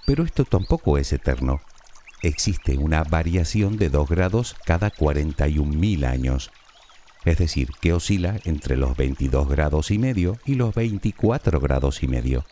pero 0.06 0.24
esto 0.24 0.44
tampoco 0.44 0.98
es 0.98 1.12
eterno. 1.12 1.60
Existe 2.22 2.76
una 2.76 3.04
variación 3.04 3.76
de 3.76 3.90
2 3.90 4.08
grados 4.08 4.56
cada 4.64 4.90
41.000 4.90 6.04
años, 6.06 6.50
es 7.28 7.36
decir, 7.36 7.68
que 7.80 7.92
oscila 7.92 8.40
entre 8.44 8.76
los 8.76 8.96
22 8.96 9.48
grados 9.48 9.90
y 9.90 9.98
medio 9.98 10.38
y 10.46 10.54
los 10.54 10.74
24 10.74 11.60
grados 11.60 12.02
y 12.02 12.08
medio. 12.08 12.46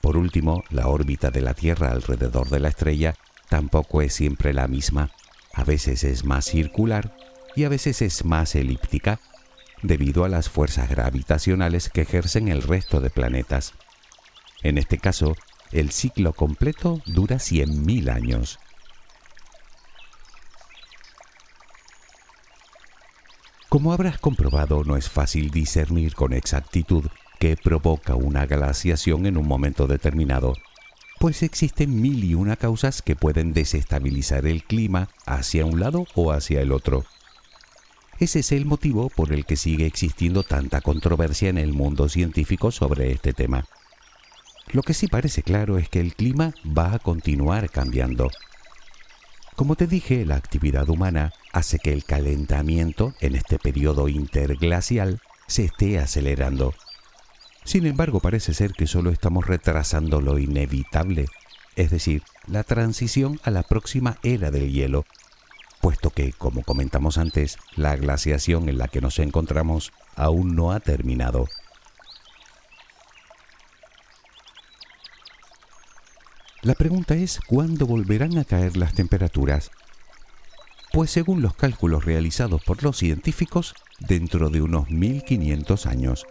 Por 0.00 0.16
último, 0.16 0.62
la 0.70 0.86
órbita 0.86 1.32
de 1.32 1.40
la 1.40 1.54
Tierra 1.54 1.90
alrededor 1.90 2.48
de 2.48 2.60
la 2.60 2.68
estrella 2.68 3.16
tampoco 3.48 4.02
es 4.02 4.14
siempre 4.14 4.52
la 4.52 4.68
misma. 4.68 5.10
A 5.52 5.64
veces 5.64 6.04
es 6.04 6.24
más 6.24 6.44
circular 6.44 7.16
y 7.56 7.64
a 7.64 7.68
veces 7.68 8.02
es 8.02 8.24
más 8.24 8.54
elíptica 8.54 9.18
debido 9.82 10.24
a 10.24 10.28
las 10.28 10.48
fuerzas 10.48 10.88
gravitacionales 10.88 11.88
que 11.88 12.02
ejercen 12.02 12.46
el 12.46 12.62
resto 12.62 13.00
de 13.00 13.10
planetas. 13.10 13.74
En 14.62 14.78
este 14.78 14.98
caso, 14.98 15.36
el 15.72 15.90
ciclo 15.90 16.34
completo 16.34 17.02
dura 17.04 17.36
100.000 17.36 18.14
años. 18.14 18.60
Como 23.68 23.92
habrás 23.92 24.18
comprobado, 24.18 24.82
no 24.84 24.96
es 24.96 25.10
fácil 25.10 25.50
discernir 25.50 26.14
con 26.14 26.32
exactitud 26.32 27.04
qué 27.38 27.54
provoca 27.54 28.14
una 28.14 28.46
glaciación 28.46 29.26
en 29.26 29.36
un 29.36 29.46
momento 29.46 29.86
determinado, 29.86 30.54
pues 31.20 31.42
existen 31.42 32.00
mil 32.00 32.24
y 32.24 32.34
una 32.34 32.56
causas 32.56 33.02
que 33.02 33.14
pueden 33.14 33.52
desestabilizar 33.52 34.46
el 34.46 34.64
clima 34.64 35.10
hacia 35.26 35.66
un 35.66 35.80
lado 35.80 36.06
o 36.14 36.32
hacia 36.32 36.62
el 36.62 36.72
otro. 36.72 37.04
Ese 38.18 38.38
es 38.38 38.52
el 38.52 38.64
motivo 38.64 39.10
por 39.10 39.34
el 39.34 39.44
que 39.44 39.56
sigue 39.56 39.84
existiendo 39.84 40.44
tanta 40.44 40.80
controversia 40.80 41.50
en 41.50 41.58
el 41.58 41.74
mundo 41.74 42.08
científico 42.08 42.70
sobre 42.70 43.12
este 43.12 43.34
tema. 43.34 43.66
Lo 44.72 44.82
que 44.82 44.94
sí 44.94 45.08
parece 45.08 45.42
claro 45.42 45.76
es 45.76 45.90
que 45.90 46.00
el 46.00 46.14
clima 46.14 46.54
va 46.66 46.94
a 46.94 46.98
continuar 46.98 47.68
cambiando. 47.68 48.30
Como 49.56 49.76
te 49.76 49.86
dije, 49.86 50.24
la 50.24 50.36
actividad 50.36 50.88
humana 50.88 51.32
hace 51.58 51.80
que 51.80 51.92
el 51.92 52.04
calentamiento 52.04 53.14
en 53.20 53.34
este 53.34 53.58
periodo 53.58 54.08
interglacial 54.08 55.20
se 55.48 55.64
esté 55.64 55.98
acelerando. 55.98 56.72
Sin 57.64 57.84
embargo, 57.84 58.20
parece 58.20 58.54
ser 58.54 58.72
que 58.72 58.86
solo 58.86 59.10
estamos 59.10 59.44
retrasando 59.44 60.20
lo 60.20 60.38
inevitable, 60.38 61.26
es 61.74 61.90
decir, 61.90 62.22
la 62.46 62.62
transición 62.62 63.40
a 63.42 63.50
la 63.50 63.64
próxima 63.64 64.18
era 64.22 64.52
del 64.52 64.72
hielo, 64.72 65.04
puesto 65.80 66.10
que, 66.10 66.32
como 66.32 66.62
comentamos 66.62 67.18
antes, 67.18 67.58
la 67.74 67.96
glaciación 67.96 68.68
en 68.68 68.78
la 68.78 68.86
que 68.86 69.00
nos 69.00 69.18
encontramos 69.18 69.92
aún 70.14 70.54
no 70.54 70.70
ha 70.70 70.78
terminado. 70.78 71.46
La 76.62 76.74
pregunta 76.74 77.14
es 77.14 77.40
cuándo 77.46 77.86
volverán 77.86 78.38
a 78.38 78.44
caer 78.44 78.76
las 78.76 78.94
temperaturas. 78.94 79.70
Pues 80.98 81.12
según 81.12 81.42
los 81.42 81.54
cálculos 81.54 82.04
realizados 82.04 82.60
por 82.64 82.82
los 82.82 82.96
científicos, 82.96 83.76
dentro 84.00 84.50
de 84.50 84.62
unos 84.62 84.90
1500 84.90 85.86
años. 85.86 86.26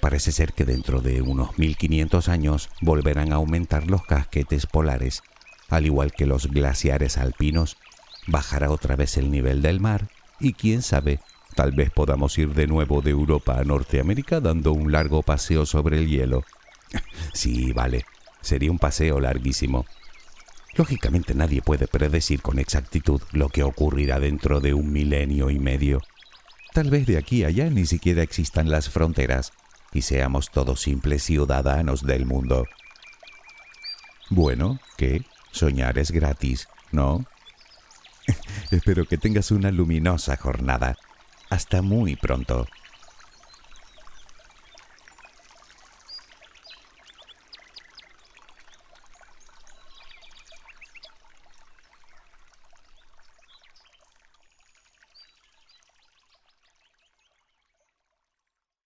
Parece 0.00 0.32
ser 0.32 0.54
que 0.54 0.64
dentro 0.64 1.00
de 1.00 1.22
unos 1.22 1.56
1500 1.56 2.28
años 2.28 2.68
volverán 2.80 3.32
a 3.32 3.36
aumentar 3.36 3.88
los 3.88 4.02
casquetes 4.02 4.66
polares, 4.66 5.22
al 5.68 5.86
igual 5.86 6.10
que 6.10 6.26
los 6.26 6.48
glaciares 6.48 7.16
alpinos, 7.16 7.76
bajará 8.26 8.72
otra 8.72 8.96
vez 8.96 9.16
el 9.16 9.30
nivel 9.30 9.62
del 9.62 9.78
mar 9.78 10.08
y 10.40 10.54
quién 10.54 10.82
sabe, 10.82 11.20
tal 11.54 11.70
vez 11.70 11.90
podamos 11.90 12.36
ir 12.38 12.54
de 12.54 12.66
nuevo 12.66 13.02
de 13.02 13.12
Europa 13.12 13.56
a 13.56 13.62
Norteamérica 13.62 14.40
dando 14.40 14.72
un 14.72 14.90
largo 14.90 15.22
paseo 15.22 15.64
sobre 15.64 15.98
el 15.98 16.08
hielo. 16.08 16.42
sí, 17.34 17.72
vale, 17.72 18.04
sería 18.40 18.72
un 18.72 18.80
paseo 18.80 19.20
larguísimo. 19.20 19.86
Lógicamente 20.74 21.34
nadie 21.34 21.62
puede 21.62 21.88
predecir 21.88 22.42
con 22.42 22.58
exactitud 22.58 23.20
lo 23.32 23.48
que 23.48 23.62
ocurrirá 23.62 24.20
dentro 24.20 24.60
de 24.60 24.74
un 24.74 24.92
milenio 24.92 25.50
y 25.50 25.58
medio. 25.58 26.00
Tal 26.72 26.90
vez 26.90 27.06
de 27.06 27.18
aquí 27.18 27.42
a 27.44 27.48
allá 27.48 27.68
ni 27.70 27.86
siquiera 27.86 28.22
existan 28.22 28.70
las 28.70 28.88
fronteras 28.88 29.52
y 29.92 30.02
seamos 30.02 30.50
todos 30.50 30.80
simples 30.80 31.24
ciudadanos 31.24 32.02
del 32.02 32.26
mundo. 32.26 32.66
Bueno, 34.28 34.78
¿qué? 34.96 35.24
Soñar 35.50 35.98
es 35.98 36.12
gratis, 36.12 36.68
¿no? 36.92 37.26
Espero 38.70 39.06
que 39.06 39.18
tengas 39.18 39.50
una 39.50 39.72
luminosa 39.72 40.36
jornada. 40.36 40.96
Hasta 41.48 41.82
muy 41.82 42.14
pronto. 42.14 42.66